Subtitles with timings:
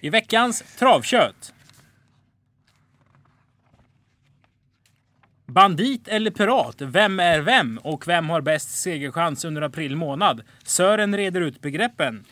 [0.00, 1.54] I veckans travkött.
[5.46, 6.76] Bandit eller pirat?
[6.78, 7.78] Vem är vem?
[7.78, 10.42] Och vem har bäst segerchans under april månad?
[10.62, 12.24] Sören reder ut begreppen.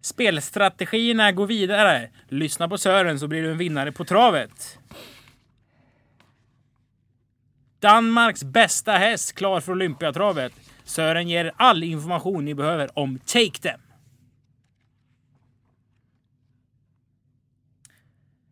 [0.00, 2.10] Spelstrategierna går vidare.
[2.28, 4.78] Lyssna på Sören så blir du en vinnare på travet.
[7.80, 10.52] Danmarks bästa häst klar för Olympiatravet.
[10.84, 13.80] Sören ger all information ni behöver om Take Them.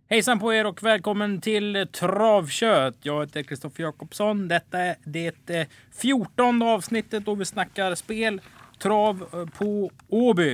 [0.08, 2.96] Hejsan på er och välkommen till Travkött.
[3.02, 4.48] Jag heter Kristoffer Jakobsson.
[4.48, 8.40] Detta är det 14 avsnittet då vi snackar spel,
[8.78, 10.52] trav eh, på Åby.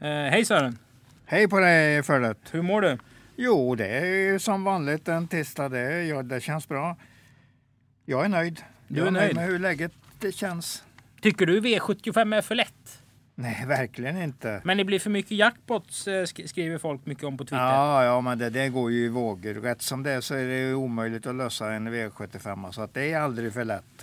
[0.00, 0.78] Eh, hej Sören!
[1.26, 2.38] Hej på dig Förlet!
[2.50, 2.98] Hur mår du?
[3.36, 5.68] Jo, det är som vanligt en tisdag.
[5.68, 6.96] Det, ja, det känns bra.
[8.04, 8.60] Jag är nöjd.
[8.88, 9.36] Du är jag är nöjd?
[9.36, 10.84] med hur läget det känns.
[11.20, 13.02] Tycker du V75 är för lätt?
[13.34, 14.60] Nej, verkligen inte.
[14.64, 17.56] Men det blir för mycket jackpots eh, sk- skriver folk mycket om på Twitter.
[17.64, 19.54] Ja, ja, men det, det går ju i vågor.
[19.54, 23.12] Rätt som det är så är det omöjligt att lösa en V75 så att det
[23.12, 24.02] är aldrig för lätt.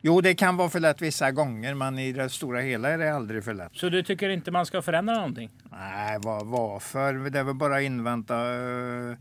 [0.00, 3.14] Jo, det kan vara för lätt vissa gånger, men i det stora hela är det
[3.14, 3.70] aldrig för lätt.
[3.74, 5.50] Så du tycker inte man ska förändra någonting?
[5.70, 7.30] Nej, var, varför?
[7.30, 9.16] Det är väl bara invänta, eh,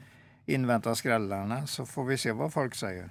[0.45, 3.09] invänta skrällarna så får vi se vad folk säger.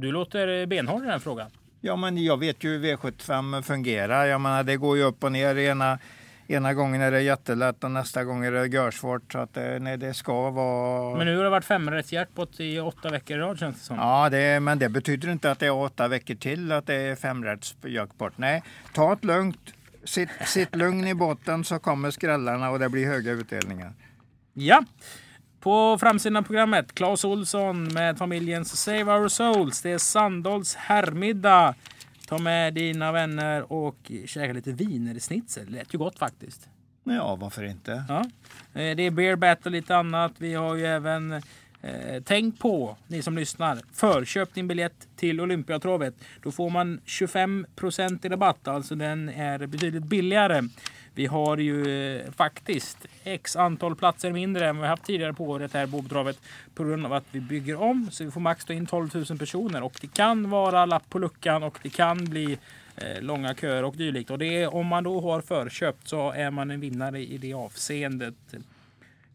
[0.00, 1.50] Du låter eh, benhård i den här frågan.
[1.80, 4.26] Ja, men jag vet ju hur V75 fungerar.
[4.26, 5.58] Jag menar, det går ju upp och ner.
[5.58, 5.98] Ena,
[6.46, 9.32] ena gången är det jättelätt och nästa gång är det görsvårt.
[9.32, 11.16] Så att det, nej, det ska vara...
[11.16, 13.96] Men nu har det varit femrätts jackpot i åtta veckor i rad känns det som.
[13.96, 17.16] Ja, det, men det betyder inte att det är åtta veckor till att det är
[17.16, 18.32] femrätts jackpot.
[18.36, 18.62] Nej,
[18.94, 19.74] ta det lugnt.
[20.04, 23.92] Sitt, sitt lugn i botten så kommer skrällarna och det blir höga utdelningar.
[24.52, 24.84] Ja.
[25.60, 29.82] På framsidan av programmet, Claes Olsson med familjens Save Our Souls.
[29.82, 31.74] Det är Sandals herrmiddag.
[32.28, 35.66] Ta med dina vänner och käka lite wienersnitzel.
[35.66, 36.68] Det lät ju gott faktiskt.
[37.04, 38.04] Ja, varför inte?
[38.08, 38.20] Ja.
[38.80, 40.32] Eh, Det är beer battle och lite annat.
[40.38, 41.42] Vi har ju även
[41.82, 46.14] eh, tänk på, ni som lyssnar, förköp din biljett till Olympiatravet.
[46.42, 50.62] Då får man 25% i rabatt, alltså den är betydligt billigare.
[51.18, 55.44] Vi har ju eh, faktiskt x antal platser mindre än vad vi haft tidigare på
[55.44, 56.40] året här på travet
[56.74, 59.38] på grund av att vi bygger om så vi får max ta in 12 000
[59.38, 62.58] personer och det kan vara lapp på luckan och det kan bli
[62.96, 64.30] eh, långa köer och dylikt.
[64.30, 67.54] Och det är, om man då har förköpt så är man en vinnare i det
[67.54, 68.34] avseendet.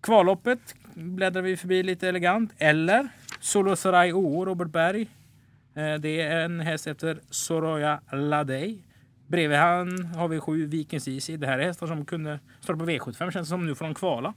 [0.04, 2.54] Kvalloppet bläddrar vi förbi lite elegant.
[2.58, 3.08] Eller
[3.40, 5.02] Solosarai O, Robert Berg.
[5.76, 8.84] Eh, Det är en häst efter Soroya Ladej.
[9.28, 11.38] Bredvid han har vi sju Vikings Easy.
[11.38, 13.66] Det här är hästar som kunde starta på V75 känns som.
[13.66, 14.34] Nu får de kvala.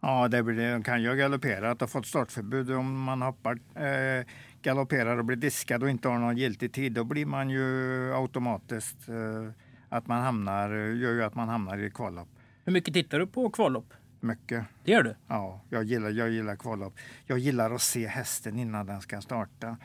[0.00, 1.70] Ja, det blir, de kan ju galoppera.
[1.70, 4.26] Att ha fått startförbud om man hoppar, eh,
[4.62, 7.66] galopperar och blir diskad och inte har någon giltig tid, då blir man ju
[8.14, 9.50] automatiskt eh,
[9.88, 12.28] att man hamnar, gör ju att man hamnar i kvallopp.
[12.64, 13.94] Hur mycket tittar du på kvallopp?
[14.24, 14.64] Mycket.
[14.84, 15.14] Det gör du?
[15.28, 16.94] Ja, jag gillar, jag gillar kvallopp.
[17.26, 19.76] Jag gillar att se hästen innan den ska starta.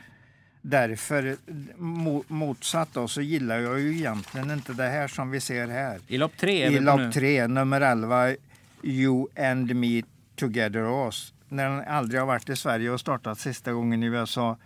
[0.62, 1.36] Därför,
[1.76, 6.00] mo, motsatt då, så gillar jag ju egentligen inte det här som vi ser här.
[6.06, 8.34] I lopp tre I lopp tre, nummer 11,
[8.82, 10.02] You and Me
[10.36, 11.34] Together Oss.
[11.48, 14.56] När den aldrig har varit i Sverige och startat sista gången i USA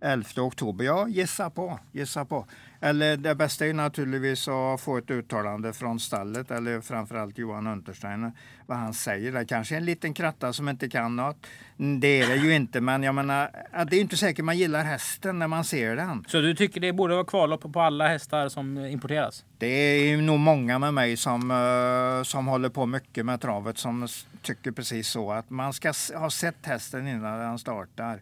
[0.00, 0.84] 11 oktober.
[0.84, 2.46] Ja, gissa på, gissa på.
[2.80, 8.32] Eller det bästa är naturligtvis att få ett uttalande från stallet eller framförallt Johan Untersteiner.
[8.66, 9.32] Vad han säger.
[9.32, 11.46] Det kanske är en liten kratta som inte kan något.
[11.78, 13.50] Mm, Det är det ju inte, men jag menar,
[13.90, 16.24] det är inte säkert man gillar hästen när man ser den.
[16.28, 19.44] Så du tycker det borde vara kvallopp på alla hästar som importeras?
[19.58, 24.08] Det är nog många med mig som, eh, som håller på mycket med travet som
[24.42, 28.20] tycker precis så att man ska ha sett hästen innan den startar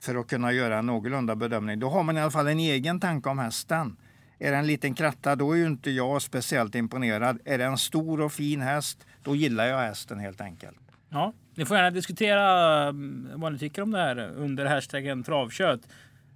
[0.00, 1.78] för att kunna göra en någorlunda bedömning.
[1.78, 3.96] Då har man i alla fall en egen tanke om hästen.
[4.38, 7.38] Är det en liten kratta, då är ju inte jag speciellt imponerad.
[7.44, 10.78] Är det en stor och fin häst, då gillar jag hästen helt enkelt.
[11.10, 15.80] Ja, ni får gärna diskutera mm, vad ni tycker om det här under hashtaggen travkött.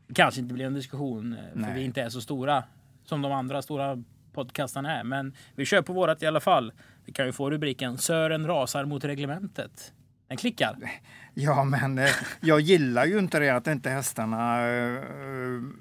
[0.07, 1.75] Det kanske inte blir en diskussion eh, för Nej.
[1.75, 2.65] vi inte är så stora
[3.05, 5.05] som de andra stora podcastarna är.
[5.05, 6.73] Men vi kör på vårat i alla fall.
[7.05, 9.93] Vi kan ju få rubriken Sören rasar mot reglementet.
[10.29, 10.77] Den klickar.
[11.35, 15.03] Ja, men eh, jag gillar ju inte det att inte hästarna eh,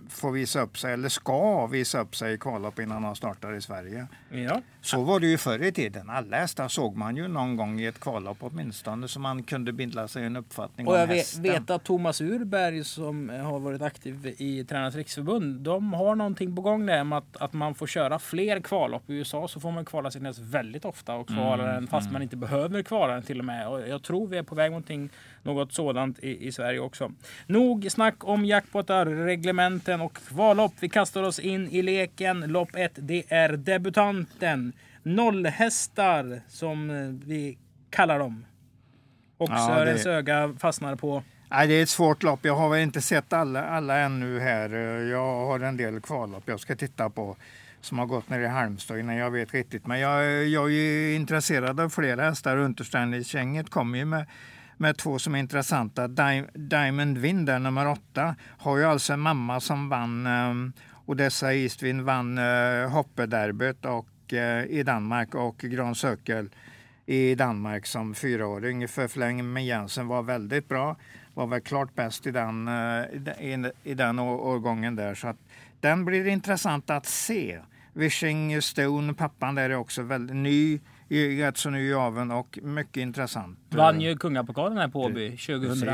[0.09, 3.61] får visa upp sig eller ska visa upp sig i kvallopp innan de startar i
[3.61, 4.07] Sverige.
[4.29, 4.61] Ja.
[4.81, 6.09] Så var det ju förr i tiden.
[6.09, 10.07] Alla hästar såg man ju någon gång i ett kvallopp åtminstone så man kunde bilda
[10.07, 11.43] sig en uppfattning Och om jag vet, hästen.
[11.43, 15.61] vet att Thomas Urberg som har varit aktiv i Tränarnas riksförbund.
[15.61, 19.09] De har någonting på gång där med att, att man får köra fler kvallopp.
[19.09, 22.11] I USA så får man kvala sin häst väldigt ofta och kvala Mm, den fast
[22.11, 23.67] man inte behöver kvala den till och med.
[23.67, 24.89] Och jag tror är på väg mot
[25.43, 27.11] något sådant i, i Sverige också.
[27.47, 30.73] Nog snack om jackpotar, reglementen och kvallopp.
[30.79, 32.39] Vi kastar oss in i leken.
[32.39, 34.73] Lopp 1, det är debutanten.
[35.03, 36.87] Nollhästar som
[37.25, 37.57] vi
[37.89, 38.45] kallar dem.
[39.37, 40.11] Och ja, Sörens det...
[40.11, 41.23] öga fastnar på
[41.53, 42.39] Nej, det är ett svårt lopp.
[42.43, 44.69] Jag har väl inte sett alla, alla ännu här.
[45.11, 47.35] Jag har en del kvallopp jag ska titta på
[47.81, 49.87] som har gått ner i Halmstad innan jag vet riktigt.
[49.87, 52.57] Men jag, jag är intresserad av flera hästar.
[52.57, 54.25] Untersteiner-gänget kommer ju med,
[54.81, 56.07] med två som är intressanta.
[56.53, 60.73] Diamond Wind, där, nummer åtta, har ju alltså en mamma som vann ehm,
[61.05, 66.49] Odessa Eastwind vann eh, uh, hoppederbyt och, uh, i Danmark och Gran Sökel
[67.05, 68.87] i Danmark som fyraåring.
[68.87, 70.95] För Fläng med Jensen var väldigt bra
[71.33, 73.03] var väl klart bäst i den, eh,
[73.39, 75.15] i, i den årgången där.
[75.15, 75.37] Så att
[75.79, 77.59] den blir intressant att se.
[77.93, 80.79] Wishing Stone, pappan där är också väldigt ny,
[81.11, 83.59] rätt så ny i aveln och mycket intressant.
[83.69, 85.89] Vann ju kungapokalen här på Åby 2000.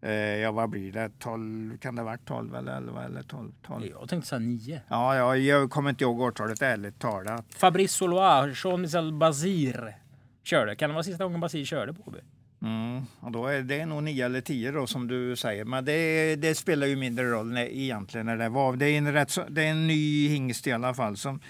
[0.00, 1.10] Eh, ja, vad blir det?
[1.18, 3.52] 12, kan det ha varit 12 eller 11 eller 12?
[3.62, 3.86] 12?
[3.86, 4.80] Jag tänkte säga 9.
[4.88, 7.44] Ja, ja, jag kommer inte ihåg årtalet ärligt talat.
[7.56, 9.96] Fabrice Solois, Jean-Michel Bazir
[10.42, 10.76] körde.
[10.76, 12.18] Kan det vara sista gången Bazir körde på Åby?
[12.62, 15.64] Mm, och då är det nog nio eller tio då som du säger.
[15.64, 18.76] Men det, det spelar ju mindre roll när, egentligen när det var.
[18.76, 21.40] Det är, en rätt, det är en ny hingst i alla fall som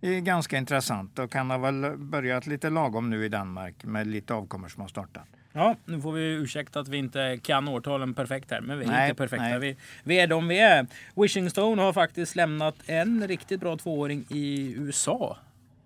[0.00, 4.34] är ganska intressant och kan ha väl börjat lite lagom nu i Danmark med lite
[4.34, 5.24] avkommor som har startat.
[5.52, 8.88] Ja, nu får vi ursäkta att vi inte kan årtalen perfekt här, men vi är
[8.88, 9.58] nej, inte perfekta.
[9.58, 10.86] Vi, vi, är de vi är.
[11.14, 15.36] Wishing Stone har faktiskt lämnat en riktigt bra tvååring i USA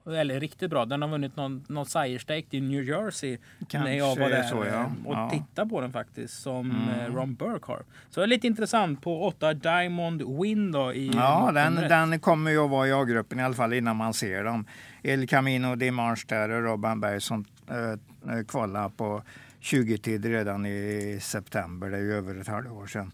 [0.07, 0.85] eller riktigt bra.
[0.85, 3.39] Den har vunnit någon, någon Sire Stake i New Jersey.
[3.69, 4.93] Kanske när jag var där så, ja.
[5.05, 5.31] och ja.
[5.31, 6.43] tittade på den faktiskt.
[6.43, 7.01] Som mm.
[7.01, 7.83] Eh, Ron Burke har.
[8.11, 12.51] Så det är lite intressant på 8 Diamond Wind då, i Ja, den, den kommer
[12.51, 14.67] ju att vara i A-gruppen i alla fall innan man ser dem.
[15.03, 19.23] El Camino Dimanche där och Robban Berg som äh, kvalade på
[19.61, 21.91] 20-tid redan i september.
[21.91, 23.13] Det är ju över ett halvår sedan.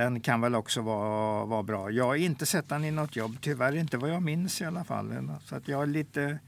[0.00, 1.90] Den kan väl också vara, vara bra.
[1.90, 4.84] Jag har inte sett den i något jobb, tyvärr inte vad jag minns i alla
[4.84, 5.30] fall.
[5.44, 6.38] Så att jag är lite,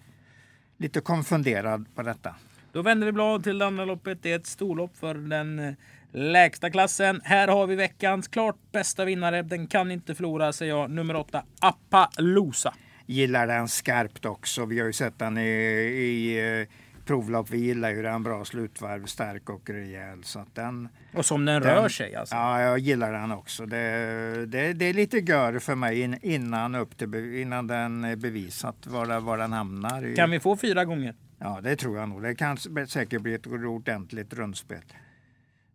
[0.76, 2.34] lite konfunderad på detta.
[2.72, 4.22] Då vänder vi blad till det andra loppet.
[4.22, 5.75] Det är ett storlopp för den eh,
[6.12, 7.20] lägsta klassen.
[7.25, 9.43] Här har vi veckans klart bästa vinnare.
[9.43, 10.90] Den kan inte förlora, säger jag.
[10.90, 12.75] Nummer åtta, Appaloosa.
[13.06, 14.64] Gillar den skarpt också.
[14.64, 16.66] Vi har ju sett den i, i eh,
[17.04, 17.50] provlopp.
[17.50, 20.25] Vi gillar ju den bra slutvarv, stark och rejäl.
[20.25, 22.34] Så att den, och som den, den rör sig alltså?
[22.34, 23.66] Ja, jag gillar den också.
[23.66, 28.87] Det, det, det är lite gör för mig innan, upp till, innan den är bevisat
[28.87, 30.16] var, var den hamnar.
[30.16, 31.14] Kan vi få fyra gånger?
[31.38, 32.22] Ja, det tror jag nog.
[32.22, 32.56] Det kan
[32.88, 34.82] säkert bli ett ordentligt rundspel.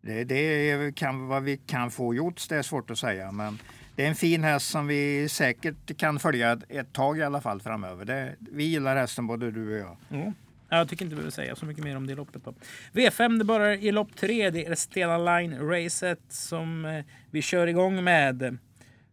[0.02, 3.32] Det, det kan vad vi kan få gjort, det är svårt att säga.
[3.32, 3.60] Men
[3.96, 7.62] det är en fin häst som vi säkert kan följa ett tag i alla fall
[7.62, 8.06] framöver.
[8.06, 10.20] Det, vi gillar hästen både du och jag.
[10.20, 10.34] Mm.
[10.70, 12.46] Jag tycker inte vi behöver säga så mycket mer om det loppet.
[12.46, 12.54] Då.
[12.94, 14.50] V5 det börjar i lopp 3.
[14.50, 18.58] Det är Stena Line-racet som eh, vi kör igång med.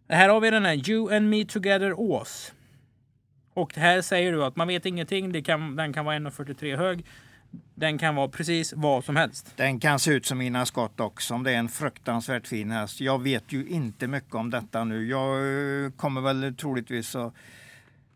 [0.09, 2.53] Här har vi den här You and Me Together Ås.
[3.55, 5.33] Och här säger du att man vet ingenting.
[5.33, 7.05] Det kan, den kan vara 1,43 hög.
[7.75, 9.53] Den kan vara precis vad som helst.
[9.57, 11.35] Den kan se ut som mina skott också.
[11.35, 13.01] Om det är en fruktansvärt fin häst.
[13.01, 15.07] Jag vet ju inte mycket om detta nu.
[15.07, 15.39] Jag
[15.85, 17.35] eh, kommer väl troligtvis att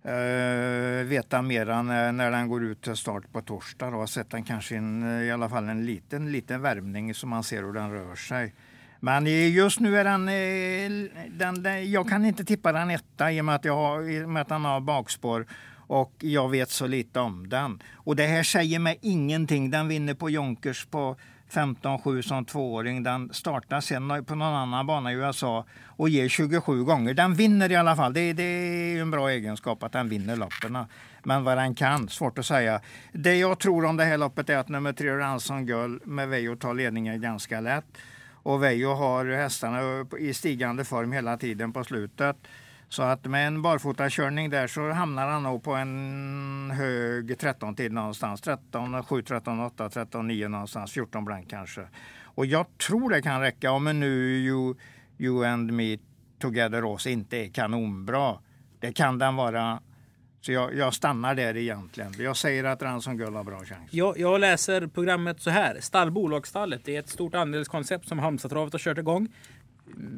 [0.07, 3.91] Uh, veta mera när, eh, när den går ut till start på torsdag.
[3.91, 4.07] Då.
[4.07, 7.63] Sett den kanske en, eh, i alla fall en liten, liten värmning så man ser
[7.63, 8.55] hur den rör sig.
[9.01, 10.27] Men just nu är den,
[11.39, 14.25] den, den, Jag kan inte tippa den etta i och med att, jag har, i
[14.25, 15.47] och med att den har bakspår
[15.89, 17.83] och jag vet så lite om den.
[17.95, 19.71] Och det här säger mig ingenting.
[19.71, 21.17] Den vinner på Jonkers på
[21.51, 23.03] 15-7 som tvååring.
[23.03, 27.15] Den startar sen på någon annan bana i USA och ger 27 gånger.
[27.15, 28.13] Den vinner i alla fall.
[28.13, 30.79] Det, det är en bra egenskap att den vinner loppen.
[31.23, 32.81] Men vad den kan, svårt att säga.
[33.13, 36.57] Det jag tror om det här loppet är att nummer tre Ransom Girl med Vejo
[36.57, 37.99] tar ledningen ganska lätt.
[38.43, 42.37] Och Vejo har hästarna i stigande form hela tiden på slutet.
[42.89, 47.93] Så att med en barfotakörning där så hamnar han nog på en hög 13 tid
[47.93, 48.41] någonstans.
[48.41, 50.93] 13, 7, 13, 8, 13, 9 någonstans.
[50.93, 51.89] 14 blank kanske.
[52.23, 54.75] Och jag tror det kan räcka om en nu you,
[55.19, 55.99] you and me
[56.39, 58.39] together oss inte är kanonbra.
[58.81, 59.81] Det kan den vara.
[60.41, 62.15] Så jag, jag, stannar där egentligen.
[62.19, 63.89] Jag säger att Ranson Gull har bra chans.
[63.91, 65.77] Jag, jag läser programmet så här.
[65.81, 66.81] Stall Bolagsstallet.
[66.85, 69.29] Det är ett stort andelskoncept som Halmstadstravet har kört igång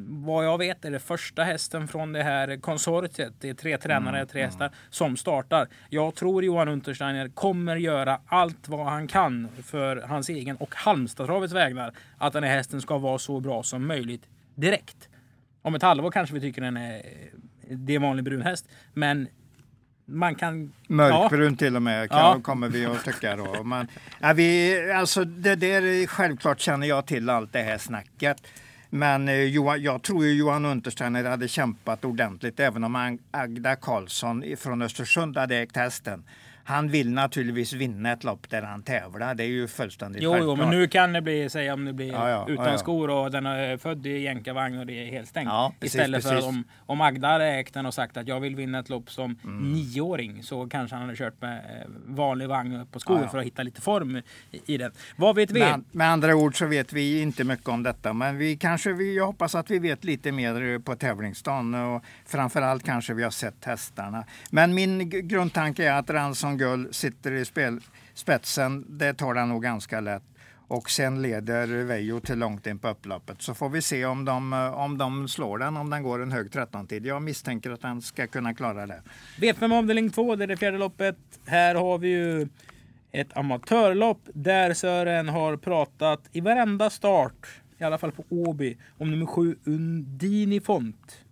[0.07, 3.33] vad jag vet är det första hästen från det här konsortiet.
[3.39, 4.77] Det är tre tränare, mm, tre hästar mm.
[4.89, 5.67] som startar.
[5.89, 11.53] Jag tror Johan Untersteiner kommer göra allt vad han kan för hans egen och Halmstadstravets
[11.53, 11.93] vägnar.
[12.17, 14.23] Att den här hästen ska vara så bra som möjligt
[14.55, 15.09] direkt.
[15.61, 17.01] Om ett halvår kanske vi tycker den är,
[17.69, 18.69] det är vanlig brun häst.
[18.93, 19.27] Men
[20.05, 20.73] man kan...
[20.87, 21.57] Mörkbrun ja.
[21.57, 22.41] till och med kan, ja.
[22.41, 23.63] kommer vi att tycka då.
[23.63, 23.87] Men,
[24.19, 28.37] ja, vi, alltså det där, självklart känner jag till allt det här snacket.
[28.93, 29.35] Men eh,
[29.77, 35.57] jag tror ju Johan Untersteiner hade kämpat ordentligt även om Agda Karlsson från Östersund hade
[35.57, 36.23] ägt hästen
[36.63, 39.35] han vill naturligtvis vinna ett lopp där han tävlar.
[39.35, 40.57] Det är ju fullständigt jo, självklart.
[40.57, 43.09] Jo, men nu kan det bli, säg om det blir ja, ja, utan ja, skor
[43.09, 45.49] och den är född i jänkarvagn och det är helt stängt.
[45.79, 46.39] Precis, Istället precis.
[46.39, 49.11] för om, om Agda hade ägt den och sagt att jag vill vinna ett lopp
[49.11, 49.73] som mm.
[49.73, 53.63] nioåring så kanske han hade kört med eh, vanlig vagn på skor för att hitta
[53.63, 54.91] lite form i, i den.
[55.15, 55.59] Vad vet vi?
[55.59, 59.17] Men, med andra ord så vet vi inte mycket om detta, men vi kanske, vi,
[59.17, 63.65] jag hoppas att vi vet lite mer på tävlingsdagen och framförallt kanske vi har sett
[63.65, 64.23] hästarna.
[64.49, 66.09] Men min grundtanke är att
[66.51, 67.79] Ranson Gull sitter i spel,
[68.13, 70.23] spetsen, det tar den nog ganska lätt.
[70.67, 73.41] Och sen leder Vejo till långt in på upploppet.
[73.41, 76.47] Så får vi se om de, om de slår den, om den går en hög
[76.47, 77.05] 13-tid.
[77.05, 79.01] Jag misstänker att den ska kunna klara det.
[79.37, 81.17] V5 avdelning 2, det är det fjärde loppet.
[81.45, 82.47] Här har vi ju
[83.11, 89.11] ett amatörlopp där Sören har pratat i varenda start, i alla fall på Åby, om
[89.11, 91.25] nummer 7 Undini Font.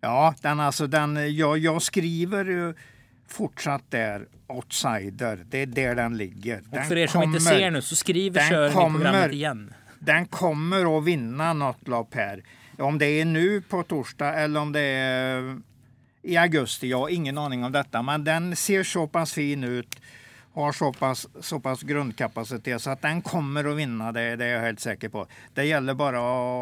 [0.00, 2.74] Ja, den alltså den, jag, jag skriver
[3.28, 5.44] fortsatt där outsider.
[5.48, 6.62] Det är där den ligger.
[6.70, 9.74] Den och för er som kommer, inte ser nu så skriver Sören i programmet igen.
[9.98, 12.42] Den kommer att vinna något lopp här.
[12.78, 15.58] Om det är nu på torsdag eller om det är
[16.22, 16.88] i augusti.
[16.88, 18.02] Jag har ingen aning om detta.
[18.02, 19.96] Men den ser så pass fin ut.
[20.54, 24.12] Har så pass, så pass grundkapacitet så att den kommer att vinna.
[24.12, 25.26] Det, det är jag helt säker på.
[25.54, 26.18] Det gäller bara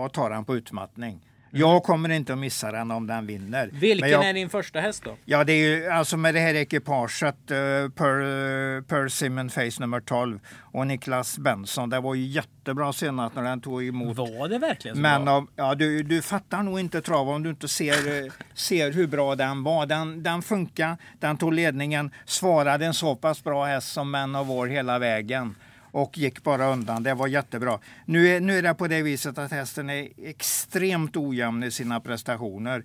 [0.07, 1.21] att ta den på utmattning.
[1.57, 3.71] Jag kommer inte att missa den om den vinner.
[3.73, 5.17] Vilken jag, är din första häst då?
[5.25, 7.57] Ja, det är ju alltså med det här ekipaget uh,
[7.91, 11.91] per, per Simon Face nummer 12 och Niklas Benson.
[11.91, 14.17] Det var ju jättebra senast när den tog emot.
[14.17, 15.35] Var det verkligen så Men bra?
[15.35, 19.35] Av, ja, du, du fattar nog inte trav om du inte ser, ser hur bra
[19.35, 19.87] den var.
[19.87, 24.49] Den, den funkar, den tog ledningen, svarade en så pass bra häst som Man of
[24.49, 25.55] War hela vägen
[25.95, 27.03] och gick bara undan.
[27.03, 27.79] Det var jättebra.
[28.05, 32.01] Nu är, nu är det på det viset att hästen är extremt ojämn i sina
[32.01, 32.85] prestationer.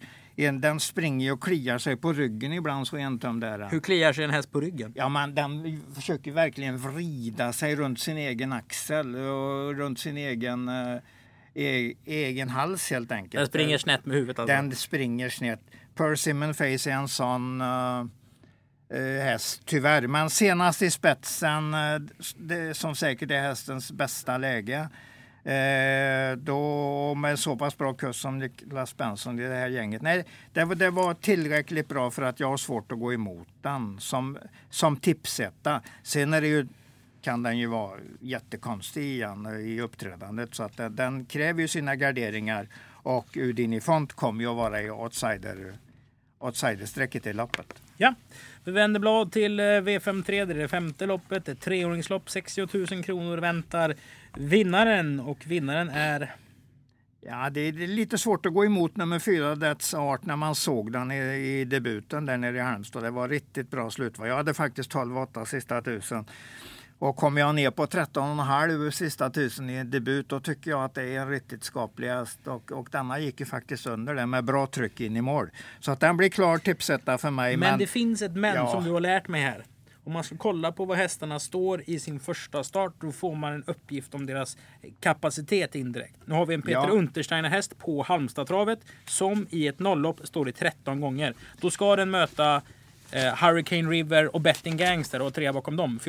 [0.59, 3.69] Den springer och kliar sig på ryggen ibland så entum där.
[3.71, 4.93] Hur kliar sig en häst på ryggen?
[4.95, 10.69] Ja, man, den försöker verkligen vrida sig runt sin egen axel och runt sin egen,
[10.69, 13.33] äh, egen hals helt enkelt.
[13.33, 14.55] Den springer snett med huvudet alltså?
[14.55, 15.61] Den springer snett.
[15.95, 18.05] Persimmon Face är en sån uh,
[18.93, 20.07] Eh, häst, tyvärr.
[20.07, 21.99] Men senast i spetsen, eh,
[22.37, 24.89] det, som säkert är hästens bästa läge,
[25.43, 30.01] eh, då med så pass bra kurs som Niklas Benson i det här gänget.
[30.01, 33.99] Nej, det, det, var tillräckligt bra för att jag har svårt att gå emot den
[33.99, 34.37] som,
[34.69, 35.81] som tipsetta.
[36.03, 36.67] Sen är det ju,
[37.21, 41.95] kan den ju vara jättekonstig igen i uppträdandet så att den, den kräver ju sina
[41.95, 45.77] garderingar och Udini Font kommer ju att vara i outsider
[46.39, 47.81] outsiderstrecket i loppet.
[47.97, 48.13] Ja,
[48.63, 50.45] vi vänder blad till V53.
[50.45, 51.49] Det är det femte loppet.
[51.49, 52.29] Ett treåringslopp.
[52.29, 53.95] 60 000 kronor väntar
[54.37, 55.19] vinnaren.
[55.19, 56.35] Och vinnaren är...
[57.21, 60.91] Ja, det är lite svårt att gå emot nummer fyra, That's Art, när man såg
[60.91, 61.17] den i,
[61.59, 63.03] i debuten där nere i Halmstad.
[63.03, 64.15] Det var riktigt bra slut.
[64.17, 66.25] Jag hade faktiskt 12-8 sista tusen.
[66.99, 71.03] Och kommer jag ner på 13,5 sista tusen i debut då tycker jag att det
[71.03, 72.39] är en riktigt skaplig häst.
[72.47, 75.49] Och, och denna gick ju faktiskt under det med bra tryck in i mål.
[75.79, 77.57] Så att den blir klar tipsetta för mig.
[77.57, 78.71] Men, men det finns ett men ja.
[78.71, 79.65] som du har lärt mig här.
[80.03, 83.53] Om man ska kolla på vad hästarna står i sin första start då får man
[83.53, 84.57] en uppgift om deras
[84.99, 86.15] kapacitet indirekt.
[86.25, 86.89] Nu har vi en Peter ja.
[86.89, 91.33] Untersteiner häst på Halmstadtravet som i ett nolllopp står i 13 gånger.
[91.61, 92.61] Då ska den möta
[93.11, 95.99] eh, Hurricane River och Betting Gangster och tre bakom dem.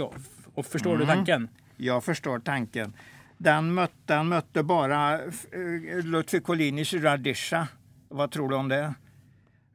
[0.60, 1.00] Och förstår mm.
[1.00, 1.48] du tanken?
[1.76, 2.92] Jag förstår tanken.
[3.38, 5.18] Den mötte, den mötte bara
[6.04, 7.68] Lutfi Collinic Radisha.
[8.08, 8.94] Vad tror du om det?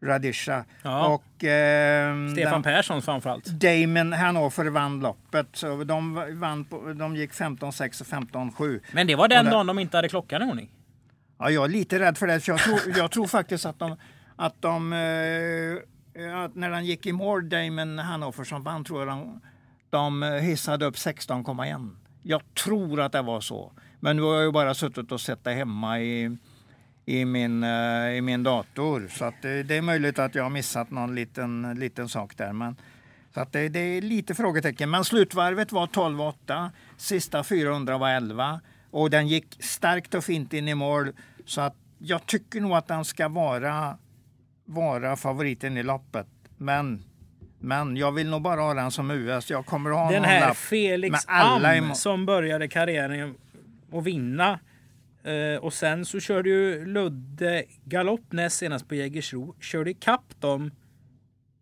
[0.03, 0.65] Radisha.
[0.81, 1.07] Ja.
[1.07, 3.45] Och, eh, Stefan den, Persson framförallt.
[3.45, 5.47] Damon Hannover vann loppet.
[5.53, 8.79] Så de, vann på, de gick 15-6 och 15-7.
[8.91, 10.69] Men det var den dagen de inte hade klockan i ordning?
[11.39, 12.39] Ja, jag är lite rädd för det.
[12.39, 13.97] För jag, tror, jag tror faktiskt att de,
[14.35, 19.07] att de eh, att när den gick i mål, Damon Hannover som vann, tror jag
[19.07, 19.41] de
[19.89, 21.95] de eh, hissade upp 16,1.
[22.23, 23.71] Jag tror att det var så.
[23.99, 26.37] Men nu har jag ju bara suttit och sett det hemma i,
[27.05, 29.07] i, min, eh, i min dator.
[29.11, 32.53] Så att det, det, är möjligt att jag har missat någon liten, liten sak där.
[32.53, 32.75] Men,
[33.33, 34.89] så att det, det är lite frågetecken.
[34.89, 36.69] Men slutvarvet var 12,8.
[36.97, 38.61] Sista 400 var 11.
[38.91, 41.11] Och den gick starkt och fint in i mål.
[41.45, 43.97] Så att jag tycker nog att den ska vara,
[44.65, 46.27] vara favoriten i loppet.
[46.57, 47.03] Men
[47.65, 49.49] men jag vill nog bara ha den som US.
[49.49, 53.35] Jag kommer att ha den någon här lapp Felix Am som började karriären
[53.91, 54.59] och vinna.
[55.27, 59.55] Uh, och sen så körde ju Ludde galopp näst senast på Jägersro.
[59.61, 60.71] Körde ikapp dem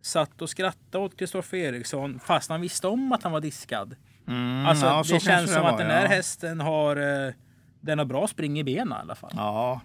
[0.01, 3.95] satt och skrattade åt Kristoffer Eriksson fast han visste om att han var diskad.
[4.27, 6.07] Mm, Alltså, ja, så det kanske känns som var, att den här ja.
[6.07, 7.33] hästen har, eh,
[7.81, 9.31] den har bra spring i benen i alla fall.
[9.36, 9.81] Ja,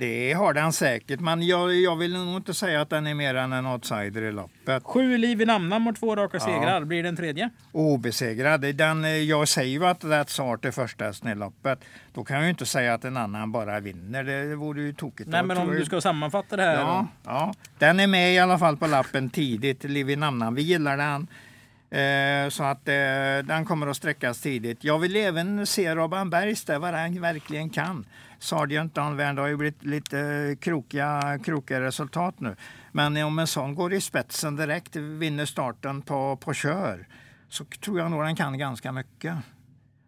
[0.00, 1.20] det har den säkert.
[1.20, 4.32] Men jag, jag vill nog inte säga att den är mer än en outsider i
[4.32, 4.82] loppet.
[4.84, 6.44] Sju liv i namnen mot två raka Ja.
[6.44, 6.84] segrar.
[6.84, 7.50] Blir det en tredje?
[7.72, 8.60] Obesegrad.
[8.74, 11.78] Den, jag säger ju att That's Art är första hästen i loppet.
[12.14, 14.24] Då kan jag ju inte säga att en annan bara vinner.
[14.24, 15.28] Det vore ju tokigt.
[15.30, 16.74] Nej, men om du ska sammanfatta det här.
[16.80, 19.84] Ja, ja, den är med i alla fall på lappen tidigt.
[19.84, 20.54] Liv i namnen.
[20.54, 21.26] Vi gillar den.
[21.92, 22.94] Eh, så att eh,
[23.44, 24.84] den kommer att sträckas tidigt.
[24.84, 28.04] Jag vill även se Robban Bergs där, vad han verkligen kan.
[28.40, 32.56] Sargent Danvern, det har ju blivit lite krokiga, krokiga resultat nu.
[32.92, 37.06] Men om en sån går i spetsen direkt, vinner starten på, på kör,
[37.48, 39.34] så tror jag nog den kan ganska mycket.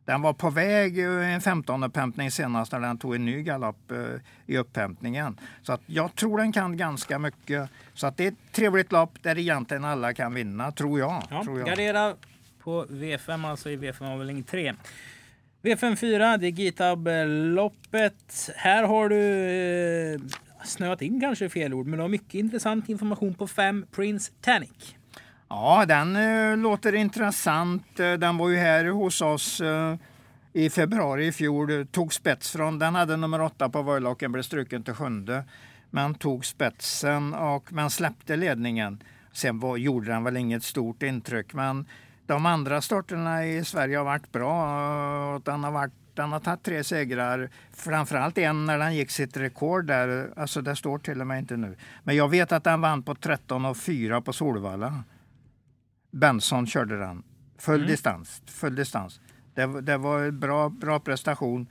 [0.05, 3.91] Den var på väg eh, en 15 upphämtning senast när den tog en ny galopp
[3.91, 3.99] eh,
[4.47, 5.41] i upphämtningen.
[5.63, 7.71] Så att jag tror den kan ganska mycket.
[7.95, 11.23] Så att det är ett trevligt lopp där egentligen alla kan vinna, tror jag.
[11.31, 11.69] Ja, tror jag.
[11.69, 12.15] gardera
[12.59, 14.75] på V5, alltså i V5 avdelning 3.
[15.63, 18.51] V54, det är Gitab-loppet.
[18.57, 20.21] Här har du eh,
[20.65, 24.33] snöat in kanske är fel ord, men du har mycket intressant information på 5 Prince
[24.41, 24.95] Tannic.
[25.49, 28.01] Ja, den eh, låter intressant.
[28.01, 29.97] Eh, den var ju här hos oss eh,
[30.53, 31.87] i februari i fjol.
[31.87, 35.45] Tog spets från, den hade nummer åtta på Varlocken, blev struken till sjunde.
[35.91, 39.03] Men tog spetsen och men släppte ledningen.
[39.33, 41.87] Sen var, gjorde den väl inget stort intryck, men
[42.27, 45.35] de andra starterna i Sverige har varit bra.
[45.35, 49.37] och Den har, varit, den har tagit tre segrar, framförallt en när den gick sitt
[49.37, 50.33] rekord där.
[50.37, 51.77] Alltså det står till och med inte nu.
[52.05, 55.03] Men jag vet att den vann på 13 och 4 på Solvalla.
[56.13, 57.23] Benson körde den.
[57.59, 57.87] Full Mm.
[57.87, 58.43] distans.
[58.47, 59.21] Full distans.
[59.55, 61.67] Det, det var en bra, bra prestation.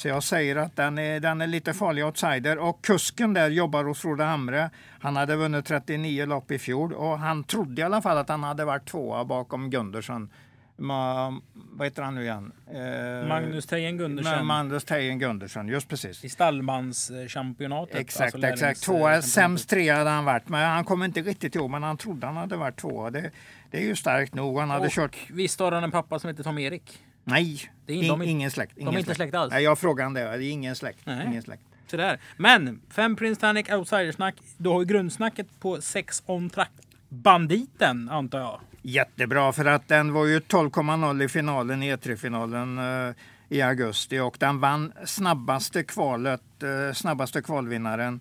[0.00, 2.58] Så jag säger att den är, den är lite farlig outsider.
[2.58, 4.70] Och kusken där jobbar hos Frode Hamre.
[5.00, 8.42] Han hade vunnit 39 lopp i fjol och han trodde i alla fall att han
[8.42, 10.30] hade varit tvåa bakom Gundersen.
[10.76, 12.52] Ma, vad heter han nu igen?
[12.66, 16.24] Eh, Magnus Tejen Gundersen Magnus Tejen Gundersen, just precis.
[16.24, 17.96] i stallmanschampionatet.
[17.96, 18.62] Exakt, alltså exakt.
[18.62, 20.48] lärlings- Tvåa, sämst tre hade han varit.
[20.48, 23.10] Men han kom inte riktigt ihåg, men han trodde han hade varit tvåa.
[23.10, 23.30] Det,
[23.70, 24.58] det är ju starkt nog.
[24.58, 25.16] Han hade Och kört...
[25.30, 27.00] visst har han en pappa som heter Tom Erik?
[27.24, 28.76] Nej, Det är in, de ingen släkt.
[28.76, 29.52] de Ingen är inte släkt alls?
[29.52, 30.20] Nej, jag frågade han det.
[30.20, 30.98] Det är ingen släkt.
[31.04, 31.26] Nej.
[31.26, 31.62] Ingen släkt.
[31.86, 32.18] Sådär.
[32.36, 34.34] Men 5 Prince Tannic outsidersnack.
[34.56, 36.70] Du har ju grundsnacket på 6 on track.
[37.08, 38.60] Banditen antar jag.
[38.82, 43.14] Jättebra, för att den var ju 12,0 i finalen, E3-finalen eh,
[43.48, 44.18] i augusti.
[44.18, 48.20] Och den vann snabbaste kvalet, eh, snabbaste kvalvinnaren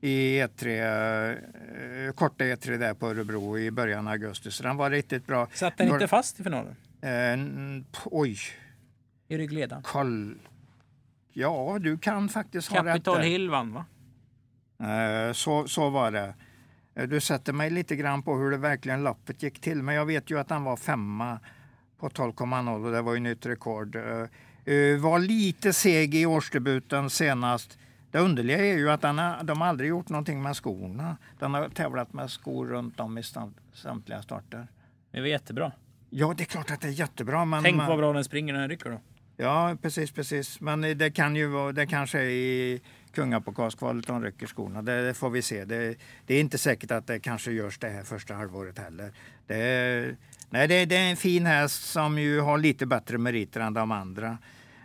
[0.00, 4.50] i E3, eh, korta E3 där på Örebro i början av augusti.
[4.50, 5.48] Så den var riktigt bra.
[5.54, 6.76] Satt den inte fast i finalen?
[7.00, 8.38] Eh, oj,
[9.28, 9.82] I ryggledan?
[9.82, 10.34] koll.
[11.32, 13.24] Ja, du kan faktiskt ha rätt Capital där.
[13.24, 13.84] Hill vann va?
[14.88, 16.34] Eh, Så, så var det.
[16.94, 19.82] Eh, Du sätter mig lite grann på hur det verkligen loppet gick till.
[19.82, 21.40] Men jag vet ju att han var femma
[21.98, 23.96] på 12,0 och det var ju nytt rekord.
[23.96, 27.78] Eh, eh, Var lite seg i årsdebuten senast.
[28.10, 31.16] Det underliga är ju att han har, de har aldrig gjort någonting med skorna.
[31.38, 33.22] Den har tävlat med skor runt om i
[33.72, 34.66] samtliga starter.
[35.10, 35.72] Det var jättebra.
[36.10, 37.44] Ja, det är klart att det är jättebra.
[37.44, 39.00] Men Tänk man- vad bra den springer när den rycker då.
[39.36, 40.60] Ja, precis, precis.
[40.60, 42.80] Men det kan ju vara, det kanske är i
[43.14, 44.82] kungapokalskvalet de rycker skorna.
[44.82, 45.64] Det, det får vi se.
[45.64, 45.94] Det,
[46.26, 49.12] det är inte säkert att det kanske görs det här första halvåret heller.
[49.46, 50.16] Det,
[50.50, 53.90] nej, det, det är en fin häst som ju har lite bättre meriter än de
[53.92, 54.38] andra.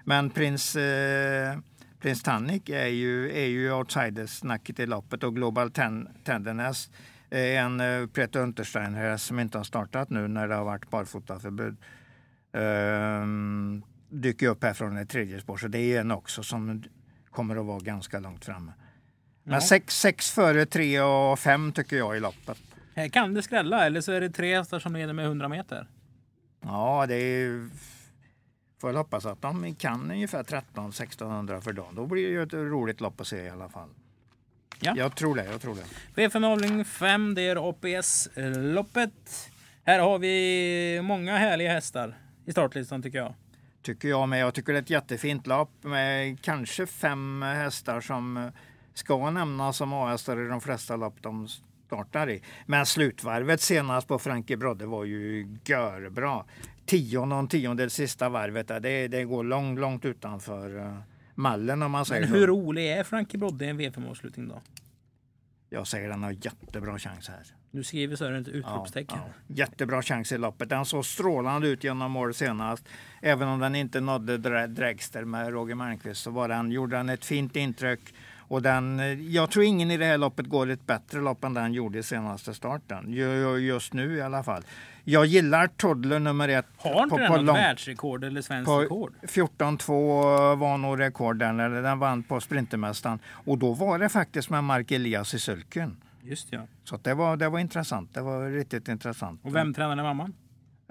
[0.06, 1.58] Men prins, eh,
[2.04, 6.90] prins Tannik är ju, är ju outsiders-snacket i loppet och Global Ten, Tenderness
[7.30, 11.78] är en eh, Peter Untersteiner-häst som inte har startat nu när det har varit barfotaförbud.
[12.54, 15.58] Ehm, dyker upp här från ett tredje spår.
[15.58, 16.84] Så det är en också som
[17.32, 18.74] kommer att vara ganska långt framme.
[19.44, 19.62] Men Ja.
[19.62, 22.58] sex, sex före tre och fem tycker jag i loppet.
[22.96, 25.88] Här kan det skrälla eller så är det tre hästar som leder med 100 meter.
[26.62, 27.70] Ja, det är...
[28.84, 31.96] Får jag hoppas att de kan ungefär 13-1600 för dagen.
[31.96, 33.90] Då blir det ju ett roligt lopp att se i alla fall.
[34.80, 34.94] Ja.
[34.98, 36.22] Jag tror det, jag tror det.
[36.22, 39.50] V5 avdelning 5, det är APS-loppet.
[39.84, 43.34] Här har vi många härliga hästar i startlistan tycker jag.
[43.82, 44.40] Tycker jag med.
[44.40, 48.52] Jag tycker det är ett jättefint lopp med kanske fem hästar som
[48.94, 51.48] ska nämnas som A-hästar i de flesta lopp de
[51.86, 52.42] startar i.
[52.66, 56.46] Men slutvarvet senast på Frankie Brodde var ju görbra.
[56.86, 60.98] Tio och tiondel sista varvet, det, det går långt, långt utanför eh,
[61.36, 62.36] mallen om man säger Men så.
[62.36, 64.62] hur rolig är Frankie Brodde i en V5-avslutning då?
[65.70, 67.44] Jag säger den har jättebra chans här.
[67.72, 69.18] Du skriver så ett utropstecken.
[69.18, 69.56] Ja, ja.
[69.56, 70.70] Jättebra chans i loppet.
[70.70, 72.86] Den såg strålande ut genom mål senast.
[73.22, 77.26] Även om den inte nådde Dragster med Roger Malmqvist så var den, gjorde den ett
[77.26, 78.14] fint intryck.
[78.38, 79.00] Och den,
[79.32, 82.04] jag tror ingen i det här loppet går ett bättre lopp än den gjorde i
[82.04, 83.14] senaste starten.
[83.60, 84.64] Just nu i alla fall.
[85.04, 86.66] Jag gillar Toddler nummer ett.
[86.78, 87.56] Har inte på, den på något lång...
[87.56, 89.14] världsrekord eller svenskt på rekord?
[89.22, 93.20] 14-2 var nog rekord den, eller den vann på Sprintermästaren.
[93.28, 95.98] Och då var det faktiskt med Mark Elias i sulken.
[96.22, 96.62] Just ja.
[96.84, 98.14] Så det var, det var intressant.
[98.14, 99.42] Det var riktigt intressant.
[99.44, 100.34] Och vem tränade mamman?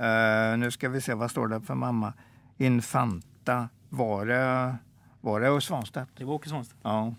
[0.01, 2.13] Uh, nu ska vi se, vad står det för mamma?
[2.57, 3.69] Infanta.
[3.89, 4.77] Var det,
[5.21, 6.11] var det Svanstedt?
[6.17, 6.81] Det var Åke Svanstedt.
[6.83, 7.15] Ja.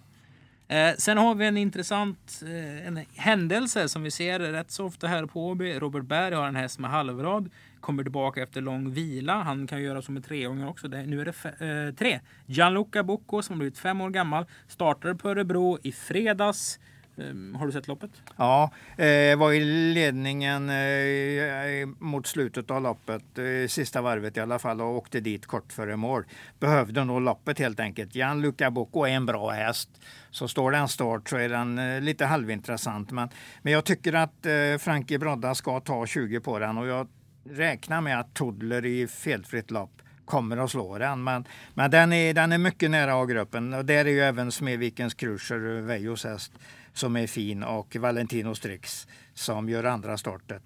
[0.74, 5.08] Eh, sen har vi en intressant eh, en händelse som vi ser rätt så ofta
[5.08, 5.80] här på Åby.
[5.80, 7.50] Robert Berg har en häst med halvrad.
[7.80, 9.34] Kommer tillbaka efter lång vila.
[9.34, 10.88] Han kan göra som med treåringar också.
[10.88, 12.20] Det, nu är det eh, tre.
[12.46, 14.46] Gianluca Bocco som har blivit fem år gammal.
[14.68, 16.80] Startade på Örebro i fredags.
[17.18, 18.12] Ehm, har du sett loppet?
[18.38, 19.60] Ja, eh, var i
[19.94, 25.46] ledningen eh, mot slutet av loppet, eh, sista varvet i alla fall, och åkte dit
[25.46, 26.24] kort före mål.
[26.60, 28.16] Behövde nog loppet helt enkelt.
[28.16, 29.90] Gianluca Bocco är en bra häst.
[30.32, 33.12] Så står det en start så är den eh, lite halvintressant.
[33.12, 33.30] Men,
[33.62, 37.08] men jag tycker att eh, Frankie Brodda ska ta 20 på den och jag
[37.50, 41.24] räknar med att Toddler i felfritt lopp kommer att slå den.
[41.24, 45.14] Men, men den, är, den är mycket nära A-gruppen och där är ju även Smedvikens
[45.14, 46.54] Cruiser, eh, Vejos häst
[46.94, 50.62] som är fin och Valentino Strix som gör andra starten.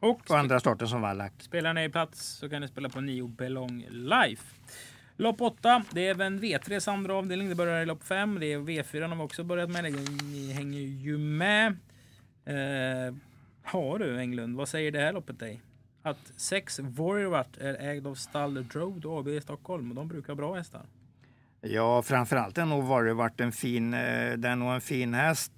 [0.00, 1.32] Och, och andra starten som Wallach.
[1.38, 4.56] Spelar ni i plats så kan ni spela på 9 Belong Life.
[5.16, 7.48] Lopp 8, det är även V3 andra avdelning.
[7.48, 8.40] Det börjar i lopp 5.
[8.40, 9.92] Det är V4 har vi också börjat med.
[10.22, 11.76] Ni hänger ju med.
[12.44, 13.14] Eh,
[13.62, 15.60] har du Englund, vad säger det här loppet dig?
[16.02, 20.54] Att 6 Warrior är ägd av Stall Road AB i Stockholm och de brukar bra
[20.54, 20.82] hästar.
[21.60, 25.52] Ja, framförallt har nog varit, varit en fin, det är nog en fin häst.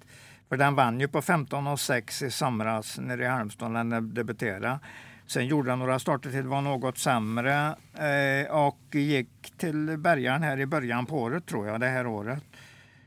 [0.49, 4.13] För den vann ju på 15 och 6 i somras nere i Halmstad när den
[4.13, 4.79] debuterade.
[5.25, 10.59] Sen gjorde han några starter till, var något sämre eh, och gick till bärgaren här
[10.59, 12.43] i början på året tror jag, det här året.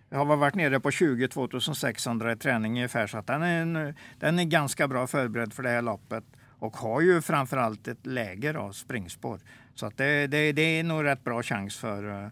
[0.09, 4.39] Jag har varit nere på 20 2600 i träning ungefär så att den är, den
[4.39, 6.25] är ganska bra förberedd för det här loppet
[6.59, 9.41] och har ju framförallt ett läge av springspår.
[9.75, 12.29] Så att det, det, det är nog rätt bra chans för eh,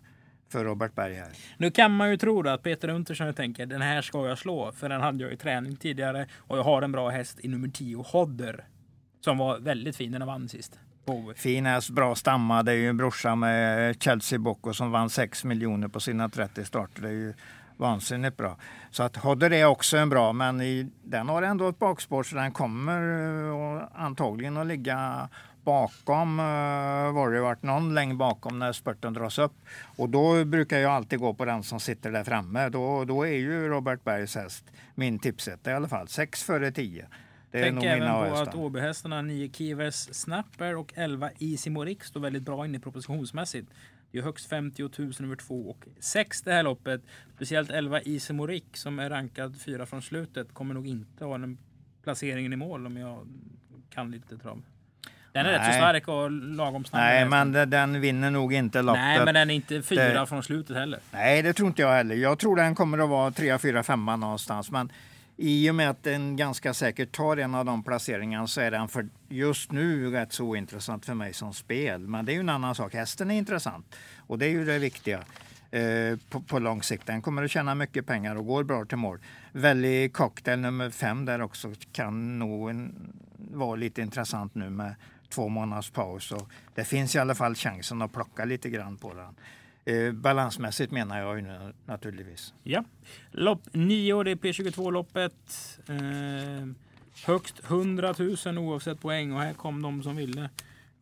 [0.49, 1.29] för Robert Berg här.
[1.57, 4.89] Nu kan man ju tro att Peter Untersson tänker den här ska jag slå för
[4.89, 7.97] den hade jag i träning tidigare och jag har en bra häst i nummer 10
[7.97, 8.65] Hodder
[9.21, 10.79] som var väldigt fin när den vann sist.
[11.37, 12.63] Fin häst, bra stamma.
[12.63, 16.65] Det är ju en brorsa med Chelsea Bocco som vann 6 miljoner på sina 30
[16.65, 17.03] starter.
[17.03, 17.35] Det är ju
[17.77, 18.57] vansinnigt bra.
[18.91, 22.37] Så att Hodder är också en bra, men i, den har ändå ett bakspår så
[22.37, 25.29] den kommer uh, antagligen att ligga
[25.65, 29.55] bakom uh, var det varit någon längd bakom när spurten dras upp.
[29.97, 32.69] Och då brukar jag alltid gå på den som sitter där framme.
[32.69, 36.09] Då, då är ju Robert Bergs häst min tipsetta i alla fall.
[36.09, 37.07] 6 före 10.
[37.51, 42.21] Det är Tänk även på att Åbyhästarna 9 Kivers Snapper och 11 Easy Morix står
[42.21, 43.71] väldigt bra inne propositionsmässigt.
[44.11, 47.03] Det är högst 50 000 nummer 2 och 6 det här loppet.
[47.35, 51.59] Speciellt 11 Easy Morik som är rankad 4 från slutet kommer nog inte ha den
[52.03, 53.27] placeringen i mål om jag
[53.91, 54.63] kan lite trav.
[55.35, 55.59] Den är Nej.
[55.59, 57.01] rätt så stark och lagom snabb.
[57.01, 59.03] Nej, men den vinner nog inte loppet.
[59.03, 60.27] Nej, men den är inte fyra det...
[60.27, 61.01] från slutet heller.
[61.11, 62.15] Nej, det tror inte jag heller.
[62.15, 64.71] Jag tror den kommer att vara 3, 4, 5 någonstans.
[64.71, 64.93] Men
[65.37, 68.89] i och med att den ganska säkert tar en av de placeringarna så är den
[68.89, 72.01] för just nu rätt så ointressant för mig som spel.
[72.01, 72.95] Men det är ju en annan sak.
[72.95, 75.19] Hästen är intressant och det är ju det viktiga
[75.71, 77.07] eh, på, på lång sikt.
[77.07, 79.19] Den kommer att tjäna mycket pengar och går bra till mål.
[79.53, 84.95] Välj cocktail nummer fem där också kan nog en, vara lite intressant nu med
[85.29, 86.33] två månaders paus.
[86.33, 89.35] Och det finns i alla fall chansen att plocka lite grann på den.
[89.85, 92.55] Eh, balansmässigt menar jag ju naturligtvis.
[92.63, 92.85] Ja.
[93.31, 95.35] Lopp 9, det är P22-loppet.
[95.89, 96.67] Eh,
[97.27, 98.15] högst 100
[98.47, 100.51] 000 oavsett poäng och här kom de som ville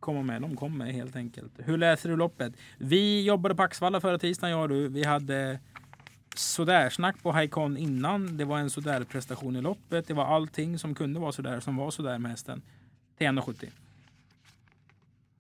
[0.01, 0.43] komma med.
[0.43, 1.53] De kom med helt enkelt.
[1.57, 2.53] Hur läser du loppet?
[2.79, 4.89] Vi jobbade på Axvalla förra tisdagen, jag och du.
[4.89, 5.59] Vi hade
[6.37, 8.37] sådär snack på Haikon innan.
[8.37, 10.07] Det var en sådär prestation i loppet.
[10.07, 12.63] Det var allting som kunde vara sådär som var sådär med hästen.
[13.19, 13.71] Till 1,70.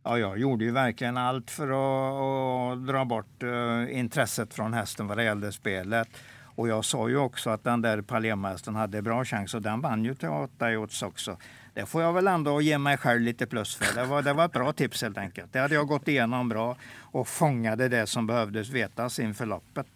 [0.04, 5.06] Ja, jag gjorde ju verkligen allt för att, att dra bort uh, intresset från hästen
[5.06, 6.08] vad det gällde spelet.
[6.54, 10.04] Och jag sa ju också att den där Palema-hästen hade bra chans och den vann
[10.04, 11.36] ju till 8 odds också.
[11.74, 14.00] Det får jag väl ändå ge mig själv lite plus för.
[14.00, 15.52] Det var, det var ett bra tips helt enkelt.
[15.52, 19.86] Det hade jag gått igenom bra och fångade det som behövdes vetas inför loppet.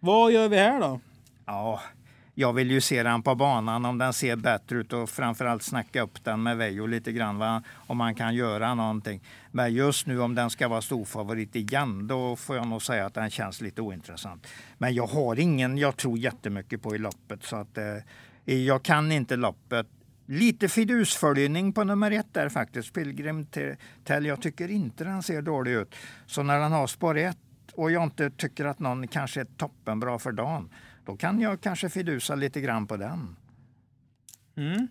[0.00, 1.00] Vad gör vi här då?
[1.46, 1.80] Ja,
[2.38, 6.02] jag vill ju se den på banan om den ser bättre ut och framförallt snacka
[6.02, 7.62] upp den med Vejo lite grann va?
[7.86, 9.22] om man kan göra någonting.
[9.50, 13.14] Men just nu om den ska vara storfavorit igen då får jag nog säga att
[13.14, 14.46] den känns lite ointressant.
[14.78, 19.12] Men jag har ingen jag tror jättemycket på i loppet så att eh, jag kan
[19.12, 19.86] inte loppet.
[20.26, 22.92] Lite fidusföljning på nummer ett där faktiskt.
[22.94, 23.46] Pilgrim
[24.04, 24.26] Tell.
[24.26, 25.94] Jag tycker inte den ser dålig ut.
[26.26, 27.38] Så när den har spår ett
[27.74, 30.68] och jag inte tycker att någon kanske är toppenbra för dagen
[31.08, 33.36] då kan jag kanske fidusa lite grann på den.
[34.56, 34.88] Mm.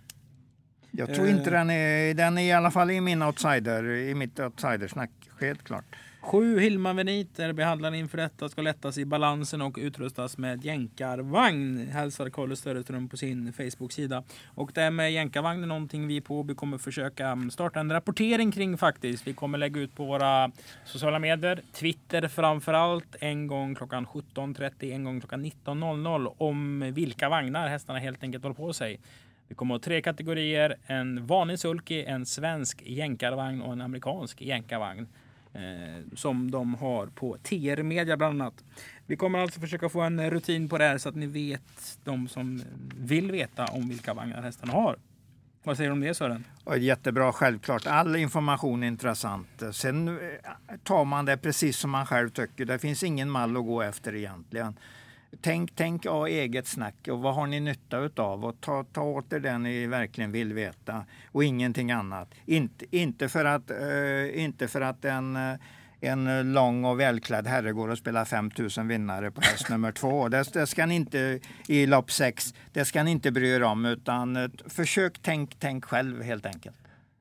[0.92, 4.40] Jag tror inte den är, den är i alla fall i min outsider, i mitt
[4.40, 5.96] outsidersnack, helt klart.
[6.28, 11.88] Sju Hilma-veniter behandlade inför detta ska lättas i balansen och utrustas med jänkarvagn.
[11.88, 14.24] Hälsar Carl Söderström på sin Facebook-sida.
[14.56, 18.52] Och det här med jänkarvagn är någonting vi på vi kommer försöka starta en rapportering
[18.52, 19.28] kring faktiskt.
[19.28, 20.52] Vi kommer lägga ut på våra
[20.86, 27.30] sociala medier, Twitter framför allt, en gång klockan 17.30, en gång klockan 19.00 om vilka
[27.30, 29.00] vagnar hästarna helt enkelt håller på sig.
[29.48, 34.42] Vi kommer att ha tre kategorier, en vanlig sulky, en svensk jänkarvagn och en amerikansk
[34.42, 35.08] jänkarvagn
[35.58, 38.64] eh, som de har på TR Media bland annat.
[39.06, 42.28] Vi kommer alltså försöka få en rutin på det här så att ni vet, de
[42.28, 42.62] som
[42.98, 44.98] vill veta om vilka vagnar hästarna har.
[45.64, 46.44] Vad säger du om det Sören?
[46.78, 47.88] Jättebra, självklart.
[47.88, 49.64] All information är intressant.
[49.72, 50.16] Sen eh,
[50.84, 52.66] tar man det precis som man själv tycker.
[52.66, 54.80] Det finns ingen mall att gå efter egentligen.
[55.42, 58.46] Tänk, tänk ja, eget snack och vad har ni nytta utav?
[58.46, 62.34] Och ta, ta åt er det ni verkligen vill veta och ingenting annat.
[62.46, 65.56] Inte, inte, för, att, uh, inte för att en, uh,
[66.02, 70.30] en lång och välklädd herre går och spelar 5000 vinnare på häst nummer två.
[70.30, 73.86] Det, det ska ni inte i lopp sex, det ska ni inte bry er om
[73.86, 76.78] utan uh, försök tänk, tänk själv helt enkelt.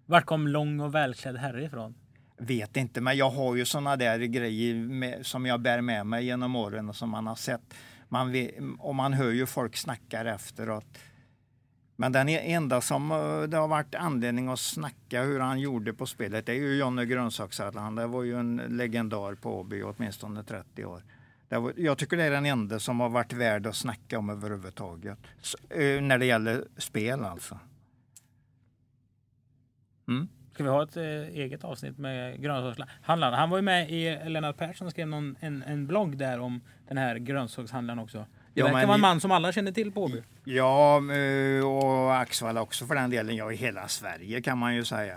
[0.07, 1.95] Vart kom lång och välklädd herre ifrån?
[2.39, 6.25] Vet inte, men jag har ju såna där grejer med, som jag bär med mig
[6.25, 7.75] genom åren och som man har sett
[8.09, 8.35] man
[8.79, 10.99] och man hör ju folk snacka efteråt.
[11.97, 15.93] Men den e- enda som eh, det har varit anledning att snacka hur han gjorde
[15.93, 17.95] på spelet det är ju Jonny Grönsakshallan.
[17.95, 21.03] Det var ju en legendar på Åby åtminstone 30 år.
[21.49, 25.19] Var, jag tycker det är den enda som har varit värd att snacka om överhuvudtaget.
[25.41, 27.59] Så, eh, när det gäller spel alltså.
[30.09, 30.29] Mm.
[30.57, 33.35] Ska vi ha ett eh, eget avsnitt med grönsakshandlaren?
[33.35, 36.99] Han var ju med i Lennart Persson skrev någon, en, en blogg där om den
[36.99, 38.19] här grönsakshandlaren också.
[38.19, 40.23] Det ja, verkar vara en man som alla känner till på Åby.
[40.45, 43.37] Ja, eh, och Axvalla också för den delen.
[43.37, 45.17] Ja, i hela Sverige kan man ju säga.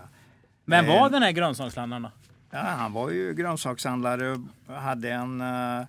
[0.66, 2.12] Men var eh, den här grönsakshandlaren då?
[2.52, 4.30] Ja, han var ju grönsakshandlare
[4.68, 5.86] och hade en uh,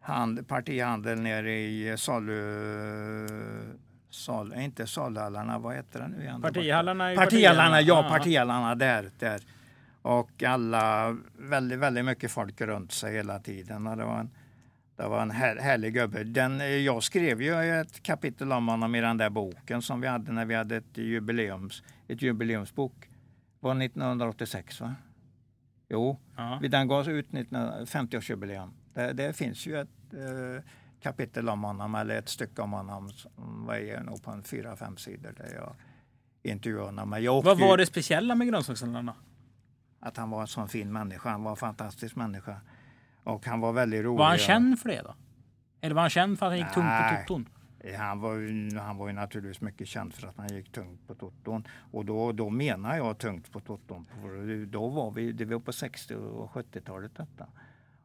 [0.00, 2.46] hand, partihandel nere i Salu
[4.10, 6.42] Sal, inte Salhallarna, vad heter det nu igen?
[6.42, 7.14] Partihallarna?
[7.14, 9.40] Partihallarna, ja, partihallarna där, där.
[10.02, 13.86] Och alla, väldigt, väldigt mycket folk runt sig hela tiden.
[13.86, 14.30] Och det var en,
[14.96, 16.24] det var en här, härlig gubbe.
[16.24, 20.32] Den, jag skrev ju ett kapitel om honom i den där boken som vi hade
[20.32, 22.94] när vi hade ett, jubileums, ett jubileumsbok.
[23.60, 24.94] Det var 1986 va?
[25.88, 26.60] Jo, ja.
[26.68, 28.70] den gavs ut 50-årsjubileum.
[28.94, 30.64] Det, det, finns ju ett eh,
[31.00, 34.96] kapitel om honom eller ett stycke om honom som var nog på en fyra, fem
[34.96, 35.74] sidor där jag
[36.42, 37.22] intervjuade honom.
[37.22, 39.14] Jag Vad var det speciella med grönsakshandlarna?
[40.00, 41.30] Att han var en sån fin människa.
[41.30, 42.60] Han var en fantastisk människa.
[43.24, 44.18] Och han var väldigt rolig.
[44.18, 45.14] Var han känd för det då?
[45.80, 47.48] Eller var han känd för att han gick tungt på toton?
[47.98, 51.14] Han var, ju, han var ju naturligtvis mycket känd för att han gick tungt på
[51.14, 51.66] toton.
[51.90, 54.06] Och då, då menar jag tungt på toton.
[54.66, 57.46] Då var vi, det var på 60 och 70-talet detta.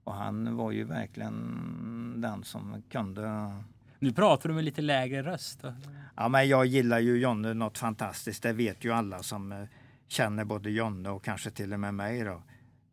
[0.06, 3.54] Och han var ju verkligen den som kunde...
[4.00, 5.62] Nu pratar du med lite lägre röst.
[5.62, 5.74] Då.
[6.16, 8.44] Ja, men jag gillar ju Jonne något fantastiskt.
[8.44, 9.64] Det vet ju alla som eh,
[10.08, 12.24] känner både Jonne och kanske till och med mig.
[12.24, 12.42] Då.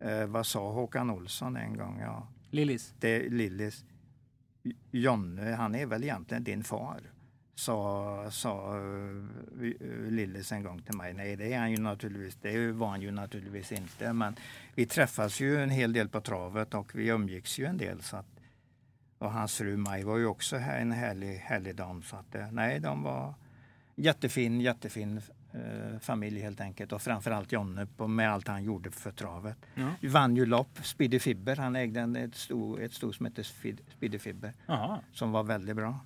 [0.06, 2.00] Eh, vad sa Håkan Olsson en gång?
[2.00, 2.28] Ja.
[2.50, 2.94] Lillis?
[3.00, 3.84] Det, Lillis.
[4.90, 7.00] Jonne, han är väl egentligen din far?
[7.54, 9.24] Sa, sa uh,
[10.10, 11.14] Lillis en gång till mig.
[11.14, 12.38] Nej, det är han ju naturligtvis.
[12.42, 14.12] Det var han ju naturligtvis inte.
[14.12, 14.36] Men
[14.74, 18.02] vi träffas ju en hel del på travet och vi umgicks ju en del.
[18.02, 18.26] Så att,
[19.18, 22.02] och hans fru Maj var ju också en härlig, härlig dam.
[22.02, 23.34] Så att, eh, nej, de var
[23.94, 25.20] jättefin, jättefin
[25.52, 26.92] eh, familj helt enkelt.
[26.92, 29.58] Och framförallt Jonne med allt han gjorde för travet.
[29.74, 30.08] Ja.
[30.08, 30.78] Vann ju lopp.
[30.82, 34.52] Speedy Fibber, han ägde en, ett stort ett stor som hette Speedy Fibber.
[34.66, 35.00] Aha.
[35.12, 35.98] Som var väldigt bra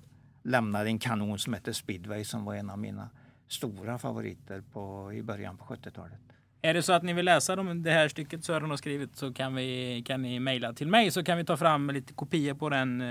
[0.47, 3.09] lämnade en kanon som hette Speedway som var en av mina
[3.47, 6.19] stora favoriter på, i början på 70-talet.
[6.61, 9.33] Är det så att ni vill läsa dem, det här stycket Sören har skrivit så
[9.33, 12.69] kan, vi, kan ni mejla till mig så kan vi ta fram lite kopior på
[12.69, 13.03] den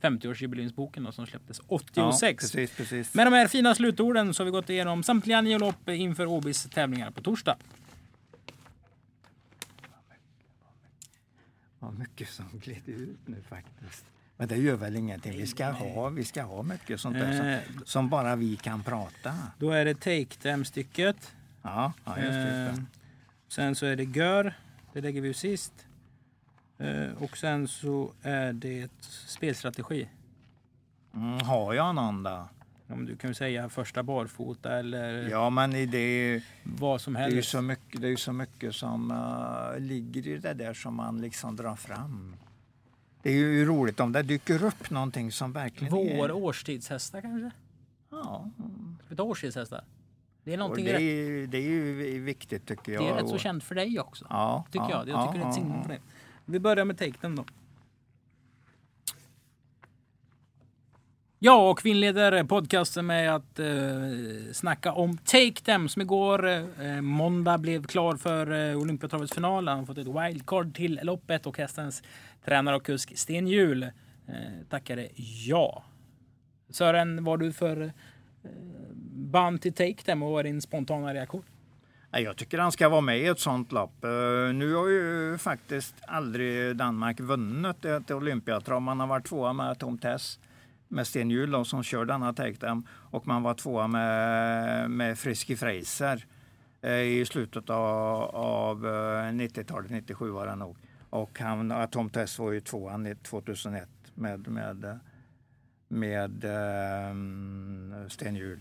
[0.00, 2.22] 50-årsjubileumsboken eh, som släpptes 86.
[2.22, 3.14] Ja, precis, precis.
[3.14, 6.64] Med de här fina slutorden så har vi gått igenom samtliga nio lopp inför Åbys
[6.64, 7.56] tävlingar på torsdag.
[11.78, 14.13] Vad mycket som gled ut nu faktiskt.
[14.36, 15.32] Men det gör väl ingenting.
[15.32, 18.82] Vi ska ha, vi ska ha mycket sånt där som, eh, som bara vi kan
[18.82, 19.34] prata.
[19.58, 21.32] Då är det Take Them-stycket.
[21.62, 22.66] Ja, ja just det.
[22.68, 22.74] Eh,
[23.48, 24.54] sen så är det Gör.
[24.92, 25.72] Det lägger vi sist.
[26.78, 28.90] Eh, och sen så är det
[29.26, 30.08] spelstrategi.
[31.14, 32.48] Mm, har jag någon då?
[32.86, 37.30] Om du kan säga första barfota eller ja, men det är, vad som helst.
[37.30, 40.74] Det är ju så mycket, det är så mycket som uh, ligger i det där
[40.74, 42.36] som man liksom drar fram.
[43.24, 46.32] Det är ju roligt om det dyker upp någonting som verkligen Vår är...
[46.32, 47.50] årstidshästar kanske?
[48.10, 48.50] Ja,
[48.98, 49.84] Ska vi ta årstidshästar?
[50.44, 53.02] Det är någonting det, är, det är ju viktigt tycker jag.
[53.02, 54.26] det är rätt så känt för dig också.
[54.30, 55.08] Ja, Tycker ja, jag.
[55.08, 56.00] Jag tycker ja, det är ett signum för det.
[56.44, 57.44] Vi börjar med Take då.
[61.46, 63.66] Ja, och vi inleder podcasten med att eh,
[64.52, 69.68] snacka om Take Them som igår eh, måndag blev klar för eh, Olympiatravets final.
[69.68, 72.02] Han har fått ett wildcard till loppet och hästens
[72.44, 73.90] tränare och kusk Sten Hjul eh,
[74.70, 75.08] tackade
[75.46, 75.84] ja.
[76.70, 77.90] Sören, vad har du för eh,
[79.12, 81.42] band till Take Them och vad är din spontana reaktion?
[82.10, 84.04] Jag tycker han ska vara med i ett sånt lopp.
[84.04, 84.10] Eh,
[84.54, 88.82] nu har ju faktiskt aldrig Danmark vunnit ett Olympiatrav.
[88.82, 90.38] Man har varit tvåa med Tom Tess
[90.94, 95.56] med Sten Hjul då, som kör denna Take och man var tvåa med, med Frisky
[95.56, 96.26] Fraser
[96.82, 100.76] eh, i slutet av, av eh, 90-talet, 97 var det nog.
[101.10, 105.00] Och han, ja, Tom Tess var ju tvåa 2001 med, med,
[105.88, 108.60] med eh, Sten Hjul.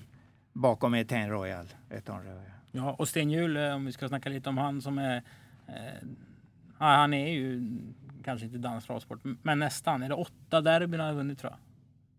[0.54, 1.66] Bakom Etain Royal.
[1.90, 2.52] Royal.
[2.72, 5.24] Ja, och Sten Hjul, eh, om vi ska snacka lite om han som är...
[5.68, 6.08] Eh,
[6.78, 7.78] han är ju
[8.24, 10.04] kanske inte dansk travsport, men nästan.
[10.04, 11.60] Är det åtta derbyn han har vunnit tror jag?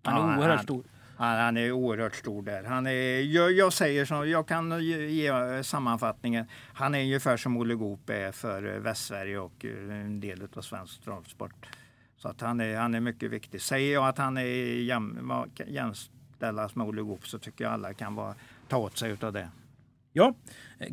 [0.05, 0.85] Han är Ja, oerhört han- stor.
[1.17, 2.65] Han, han är oerhört stor där.
[2.65, 6.47] Han är, jag, jag säger så, jag kan ge, ge sammanfattningen.
[6.75, 10.61] Han är ungefär som Olle Goop är för eh, Västsverige och eh, en del av
[10.63, 11.67] svensk travsport.
[12.17, 13.61] Så att han är, han är mycket viktig.
[13.61, 14.43] Säger jag att han är
[14.83, 15.33] jäm,
[15.67, 18.35] jämställas med Olle Goop så tycker jag alla kan vara,
[18.69, 19.49] ta åt sig utav det.
[20.13, 20.35] Ja,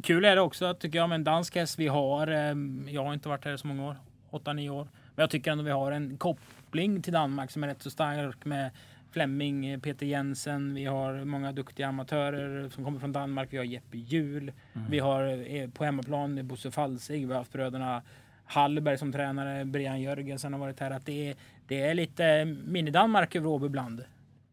[0.03, 1.79] kul är det också tycker jag med en dansk häst.
[1.79, 2.55] Vi har, eh,
[2.93, 3.95] jag har inte varit här så många år,
[4.31, 4.83] 8-9 år.
[5.15, 8.45] Men jag tycker ändå vi har en koppling till Danmark som är rätt så stark
[8.45, 8.71] med
[9.11, 10.73] Flemming, eh, Peter Jensen.
[10.73, 13.47] Vi har många duktiga amatörer som kommer från Danmark.
[13.51, 14.51] Vi har Jeppe Hjul.
[14.89, 17.27] Vi har eh, på hemmaplan Bosse Falsig.
[17.27, 18.01] Vi har haft bröderna
[18.45, 19.65] Hallberg som tränare.
[19.65, 20.91] Brian Jörgensen har varit här.
[20.91, 21.35] Att det, är,
[21.67, 23.99] det är lite mini-Danmark över Åby ibland.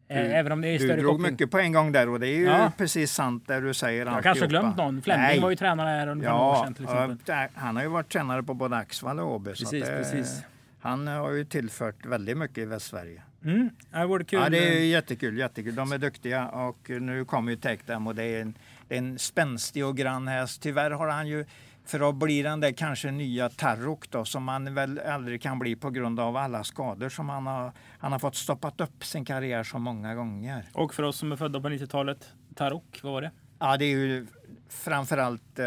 [0.07, 1.31] Eh, Även om det är Du större drog koppling.
[1.31, 2.71] mycket på en gång där och det är ju Ja.
[2.77, 4.05] precis sant det du säger.
[4.05, 4.61] Jag har kanske alltihopa.
[4.61, 5.01] glömt någon.
[5.01, 5.39] Flemming Nej.
[5.39, 7.17] var ju tränare här under några år Ja, sedan till exempel.
[7.25, 9.55] ja, där- han har ju varit tränare på både Axvall och Åby.
[9.55, 10.43] så Precis, att det- precis.
[10.81, 13.21] Han har ju tillfört väldigt mycket i Västsverige.
[13.43, 14.39] Mm, det vore kul.
[14.39, 15.75] Ja, det är jättekul, jättekul.
[15.75, 18.99] De är duktiga och nu kommer ju Take Them och det är en, det är
[18.99, 20.61] en spänstig och grann häst.
[20.61, 21.45] Tyvärr har han ju
[21.85, 25.75] för att bli den där kanske nya Tarrock då som han väl aldrig kan bli
[25.75, 27.71] på grund av alla skador som han har.
[27.99, 30.63] Han har fått stoppat upp sin karriär så många gånger.
[30.73, 33.31] Och för oss som är födda på 90-talet, Tarok, vad var det?
[33.59, 34.27] Ja, det är ju
[34.69, 35.65] framförallt, eh,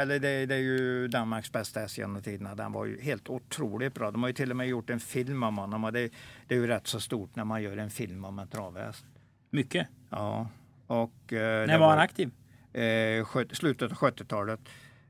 [0.00, 2.54] eller det, det är ju Danmarks bästa häst genom tiderna.
[2.54, 4.10] Den var ju helt otroligt bra.
[4.10, 6.10] De har ju till och med gjort en film om honom och det,
[6.46, 9.04] det är ju rätt så stort när man gör en film om en travhäst.
[9.50, 9.88] Mycket.
[10.10, 10.48] Ja,
[10.86, 11.32] och...
[11.32, 12.30] eh, När var han aktiv?
[12.72, 14.60] eh, slutet av 70-talet.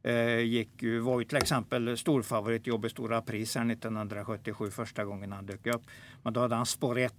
[0.03, 5.05] Eh, gick ju, var ju till exempel storfavorit i Åby Stora Pris här 1977 första
[5.05, 5.83] gången han dök upp.
[6.22, 7.14] Men då hade han spår 1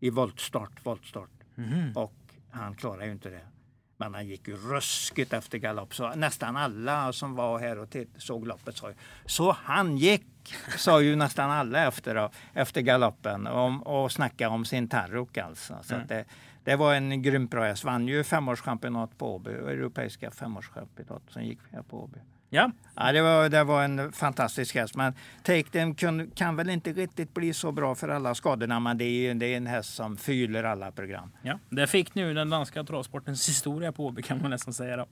[0.00, 1.92] i voltstart, voltstart Mhm.
[1.96, 2.14] och
[2.50, 3.40] han klarade ju inte det.
[4.10, 5.94] Men han gick ju ruskigt efter galopp.
[5.94, 8.94] Så nästan alla som var här och såg loppet sa ju
[9.26, 14.88] så han gick, sa ju nästan alla efter, efter galoppen och, och snackade om sin
[14.88, 15.78] Tarrock alltså.
[15.82, 16.06] Så Mm.
[16.06, 16.24] det,
[16.64, 17.84] det var en grym bra häst.
[17.84, 22.18] Vann ju femårschampionat på Åby, europeiska femårschampionat som gick här på Åby.
[22.54, 24.96] Ja, Ja, det, var, det var en fantastisk häst.
[24.96, 28.80] Men Take Them kan, kan väl inte riktigt bli så bra för alla skadorna.
[28.80, 31.32] Men det är, det är en häst som fyller alla program.
[31.42, 31.58] ja.
[31.70, 34.96] Det fick nu den danska travsportens historia på kan man nästan säga.
[34.96, 35.06] Då.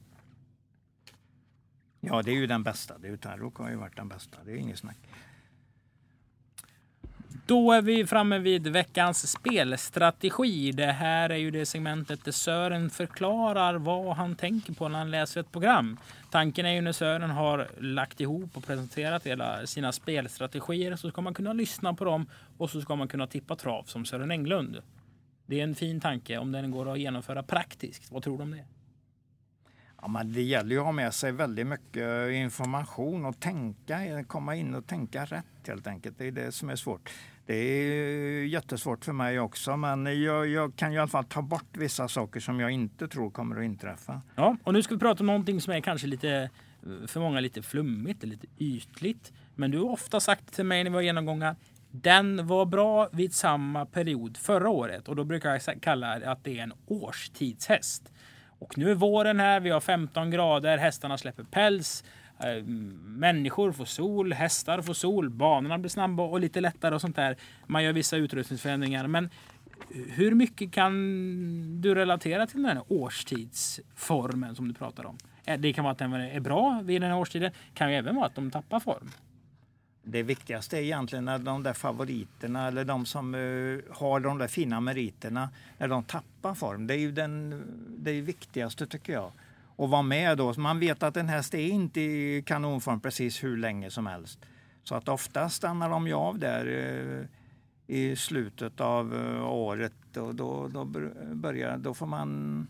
[2.00, 2.98] Ja, det är ju den bästa.
[2.98, 4.38] Det är ju Tarrock har ju varit den bästa.
[4.44, 4.98] Det är inget snack.
[7.46, 10.72] Då är vi framme vid veckans spelstrategi.
[10.72, 15.10] Det här är ju det segmentet där Sören förklarar vad han tänker på när han
[15.10, 15.96] läser ett program.
[16.30, 21.20] Tanken är ju när Sören har lagt ihop och presenterat hela sina spelstrategier så ska
[21.20, 22.26] man kunna lyssna på dem
[22.58, 24.78] och så ska man kunna tippa trav som Sören Englund.
[25.46, 28.12] Det är en fin tanke om den går att genomföra praktiskt.
[28.12, 28.64] Vad tror du om det?
[30.02, 34.56] Ja, men det gäller ju att ha med sig väldigt mycket information och tänka, komma
[34.56, 36.18] in och tänka rätt helt enkelt.
[36.18, 37.10] Det är det som är svårt.
[37.46, 41.42] Det är jättesvårt för mig också, men jag, jag kan ju i alla fall ta
[41.42, 44.22] bort vissa saker som jag inte tror kommer att inträffa.
[44.36, 46.50] Ja, och nu ska vi prata om någonting som är kanske lite
[47.06, 49.32] för många lite flummigt, lite ytligt.
[49.54, 51.56] Men du har ofta sagt till mig när vi har genomgångar
[51.90, 56.44] den var bra vid samma period förra året och då brukar jag kalla det att
[56.44, 58.12] det är en årstidshäst.
[58.60, 62.04] Och nu är våren här, vi har 15 grader, hästarna släpper päls,
[62.38, 62.64] eh,
[63.04, 67.36] människor får sol, hästar får sol, banorna blir snabba och lite lättare och sånt där.
[67.66, 69.06] Man gör vissa utrustningsförändringar.
[69.06, 69.30] Men
[70.08, 70.92] hur mycket kan
[71.80, 75.18] du relatera till den här årstidsformen som du pratar om?
[75.44, 77.52] Eh, det kan vara att den är bra vid den här årstiden.
[77.74, 79.10] kan ju även vara att de tappar form.
[80.10, 84.48] Det viktigaste är egentligen när de där favoriterna eller de som uh, har de där
[84.48, 86.86] fina meriterna, när de tappar form.
[86.86, 87.62] Det är ju den,
[87.98, 89.32] det viktigaste tycker jag.
[89.76, 90.54] Att vara med då.
[90.56, 94.38] Man vet att en häst är inte i kanonform precis hur länge som helst.
[94.84, 97.26] Så att ofta stannar de ju av där uh,
[97.86, 100.84] i slutet av uh, året och då, då,
[101.34, 102.66] börjar, då får man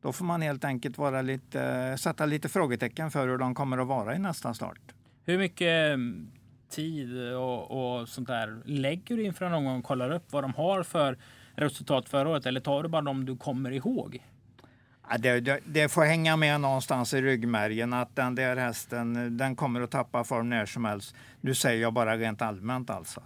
[0.00, 3.86] då får man helt enkelt vara lite, sätta lite frågetecken för hur de kommer att
[3.86, 4.80] vara i nästa start.
[5.24, 5.98] Hur mycket
[6.70, 10.54] tid och, och sånt där lägger du inför någon gång och kollar upp vad de
[10.54, 11.18] har för
[11.54, 12.46] resultat förra året?
[12.46, 14.22] Eller tar du bara de du kommer ihåg?
[15.10, 19.56] Ja, det, det, det, får hänga med någonstans i ryggmärgen att den där hästen den
[19.56, 21.14] kommer att tappa form när som helst.
[21.40, 23.22] Nu säger jag bara rent allmänt alltså.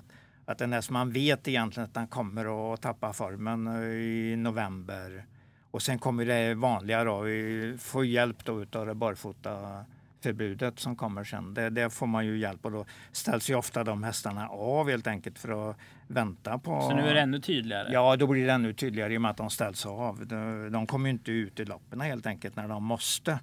[0.46, 5.24] Att den häst man vet egentligen att den kommer att tappa formen eh, i november.
[5.70, 9.84] Och sen kommer det vanliga då, vi får hjälp då utav det barfota
[10.22, 11.54] förbudet som kommer sen.
[11.54, 15.06] Det, det, får man ju hjälp och då ställs ju ofta de hästarna av helt
[15.06, 16.80] enkelt för att vänta på...
[16.80, 17.92] Så nu är det ännu tydligare?
[17.92, 20.26] Ja, då blir det ännu tydligare i och med att de ställs av.
[20.26, 23.38] De, de kommer ju inte ut i loppen helt enkelt när de måste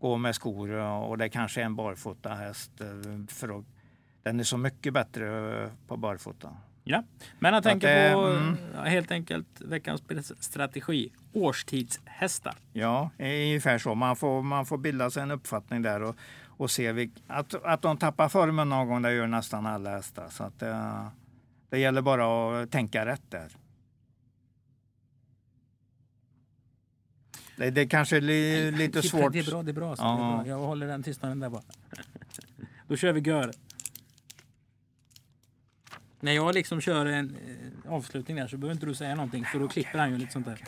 [0.00, 2.86] gå med skor och det kanske är en barfota häst eh,
[3.28, 3.64] för att,
[4.22, 6.56] den är så mycket bättre på barfota.
[6.84, 7.04] Ja,
[7.38, 8.56] men jag tänker på mm.
[8.84, 11.12] helt enkelt veckans strategi.
[11.32, 12.54] Årstidshästar.
[12.72, 13.94] Ja, ungefär så.
[13.94, 16.16] Man får, man får bilda sig en uppfattning där och,
[16.46, 19.02] och se vilk, att, att de tappar formen någon gång.
[19.02, 20.28] Det gör nästan alla hästar.
[20.30, 21.06] Så att det,
[21.70, 23.48] det gäller bara att tänka rätt där.
[27.56, 29.32] Det, det kanske är li, lite svårt.
[29.32, 29.96] Det är bra, det är bra.
[29.96, 30.08] Så ja.
[30.08, 30.46] det är bra.
[30.46, 31.62] Jag håller den tystnaden där bara.
[32.88, 33.52] Då kör vi gör.
[36.22, 37.36] När jag liksom kör en
[37.84, 40.32] eh, avslutning där så behöver inte du säga någonting för då klipper han ju lite
[40.32, 40.64] sånt där.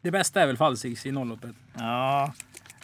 [0.00, 1.54] Det bästa är väl Falsix i nollloppet?
[1.78, 2.34] Ja,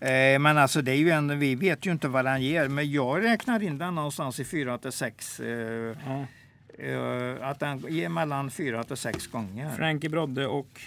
[0.01, 2.69] eh, men alltså det är ju en, vi vet ju inte vad den ger.
[2.69, 5.41] Men jag räknar in den någonstans i 4 till 6.
[5.41, 5.47] Eh,
[6.07, 6.27] ja.
[6.85, 9.71] eh, att den ger mellan 4 till 6 gånger.
[9.71, 10.81] Frankie Brodde och?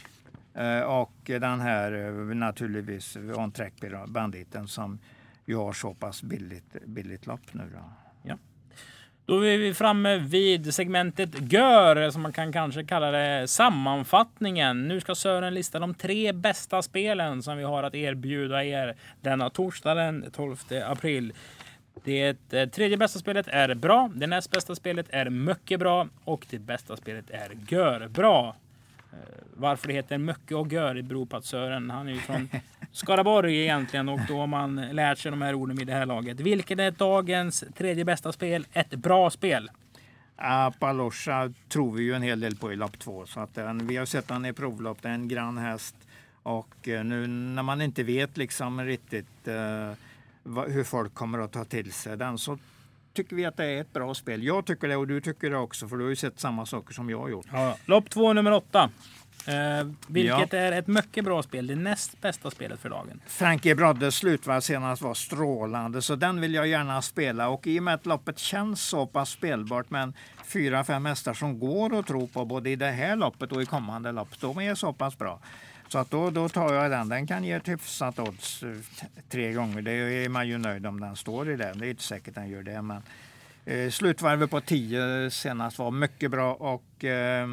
[0.86, 3.74] Och den här naturligtvis On Track
[4.08, 5.00] Banditen som
[5.46, 7.64] vi har så pass billigt, billigt lopp nu.
[7.74, 7.84] Då.
[8.24, 8.38] Ja.
[9.26, 14.88] Då är vi framme vid segmentet GÖR, som man kan kanske kalla det sammanfattningen.
[14.88, 19.50] Nu ska Sören lista de tre bästa spelen som vi har att erbjuda er denna
[19.50, 21.34] torsdag den 12 april.
[22.04, 26.46] Det eh, tredje bästa spelet är bra, det näst bästa spelet är mycket bra och
[26.50, 28.56] det bästa spelet är gör bra.
[29.14, 29.18] Eh,
[29.54, 32.50] varför det heter Möcke och Gör beror på att Sören, han är ju från
[32.92, 36.40] Skaraborg egentligen och då har man lärt sig de här orden vid det här laget.
[36.40, 38.68] Vilket är dagens tredje bästa spel?
[38.74, 39.70] Ett bra spel?
[40.36, 43.26] Apalosha tror vi ju en hel del på i lopp två.
[43.26, 44.98] Så att den, vi har sett den i provlopp.
[45.02, 45.96] Det är en grann häst.
[46.44, 51.66] Och eh, nu när man inte vet liksom riktigt uh, hur folk kommer att ta
[51.66, 52.58] till sig den så
[53.14, 54.44] tycker vi att det är ett bra spel.
[54.44, 56.94] Jag tycker det och du tycker det också för du har ju sett samma saker
[56.94, 57.46] som jag har gjort.
[57.52, 57.78] Ja.
[57.86, 58.90] Lopp två nummer åtta.
[59.48, 60.60] Eh, vilket ja.
[60.60, 61.68] är ett mycket bra spel.
[61.68, 63.22] Det näst bästa spelet för dagen.
[63.28, 67.50] Frankie Broddes slutvarv senast var strålande, så den vill jag gärna spela.
[67.50, 70.14] Och i och med att loppet känns så pass spelbart med
[70.46, 73.66] fyra, fem hästar som går att tro på både i det här loppet och i
[73.66, 75.40] kommande lopp, de är så pass bra.
[75.92, 77.10] Så att då, då tar jag den.
[77.10, 78.70] Den kan ge ett hyfsat odds eh,
[79.30, 79.82] tre gånger.
[79.82, 81.74] Det är man ju nöjd om den står i det.
[81.76, 82.82] Det är inte säkert den gör det.
[82.82, 83.02] Men,
[83.66, 87.48] eh, slutvarvet på 10 senast var mycket bra och eh,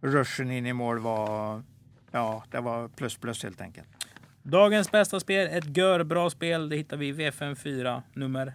[0.00, 1.62] ruschen in i mål var,
[2.10, 3.88] ja, det var plus plus helt enkelt.
[4.42, 6.68] Dagens bästa spel, ett görbra spel.
[6.68, 8.52] Det hittar vi i V54 nummer.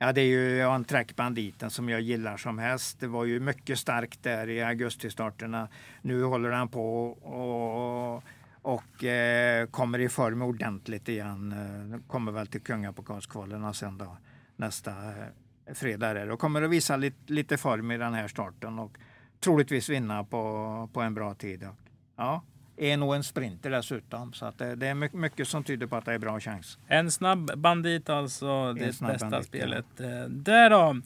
[0.00, 0.84] Ja, det är ju en
[1.16, 3.00] Banditen som jag gillar som häst.
[3.00, 5.68] Det var ju mycket starkt där i augustistarterna.
[6.02, 8.22] Nu håller han på och,
[8.62, 11.52] och eh, kommer i form ordentligt igen.
[11.52, 14.16] Eh, kommer väl till kungapokalskvalen sen då
[14.56, 16.14] nästa eh, fredag.
[16.14, 16.30] Där.
[16.30, 18.78] Och kommer att visa lite, lite form i den här starten.
[18.78, 18.98] Och
[19.40, 21.68] troligtvis vinna på, på en bra tid.
[22.16, 22.42] Ja,
[22.78, 24.32] är nog en sprinter dessutom.
[24.32, 26.78] Så att det, det, är mycket som tyder på att det är bra chans.
[26.86, 29.86] En snabb bandit alltså, det bästa bandit, spelet.
[29.96, 30.04] Ja.
[30.04, 30.96] Eh, där då.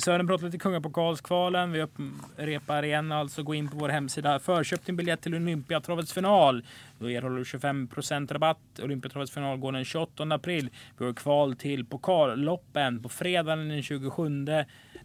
[0.00, 1.72] Sören pratar lite Kungapokalskvalen.
[1.72, 3.42] Vi upprepar igen alltså.
[3.42, 4.38] Gå in på vår hemsida.
[4.38, 6.64] Förköp din biljett till Olympiatravets final.
[6.98, 7.88] Då erhåller du 25
[8.30, 8.58] rabatt.
[8.82, 10.70] Olympiatravets final går den 28 april.
[10.98, 14.46] Vi har kval till pokalloppen på fredagen den 27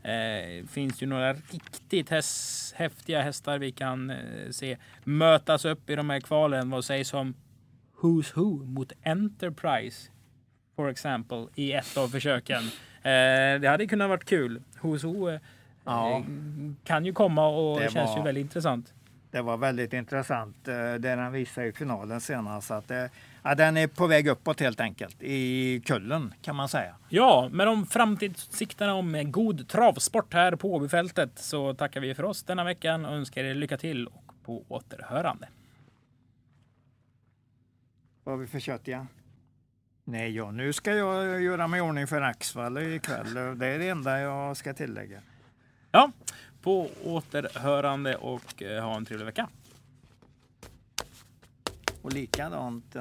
[0.03, 4.17] Eh, finns ju några riktigt häst, häftiga hästar vi kan eh,
[4.51, 6.69] se mötas upp i de här kvalen.
[6.69, 7.33] Vad sägs om
[8.01, 10.09] Who's Who mot Enterprise?
[10.75, 12.63] For example, i ett av försöken.
[13.03, 14.61] Eh, det hade kunnat varit kul.
[14.81, 15.39] Who's Who eh,
[15.85, 16.23] ja.
[16.83, 18.17] kan ju komma och det känns var...
[18.17, 18.93] ju väldigt intressant.
[19.31, 20.67] Det var väldigt intressant.
[20.67, 22.71] eh, Det den visade i finalen senast.
[22.71, 23.09] Att det,
[23.43, 25.15] ja, den är på väg uppåt helt enkelt.
[25.19, 26.95] I kullen kan man säga.
[27.09, 32.43] Ja, med de framtidssikterna om god travsport här på Åbyfältet så tackar vi för oss
[32.43, 35.47] denna veckan och önskar er lycka till och på återhörande.
[38.23, 39.07] Vad har vi för kött igen?
[40.03, 43.33] Nej, ja, nu ska jag göra mig i ordning för Axvall ikväll.
[43.33, 45.21] Det är det enda jag ska tillägga.
[45.91, 46.11] Ja,
[46.61, 49.47] på återhörande och eh, ha en trevlig vecka.
[52.01, 52.95] Och likadant.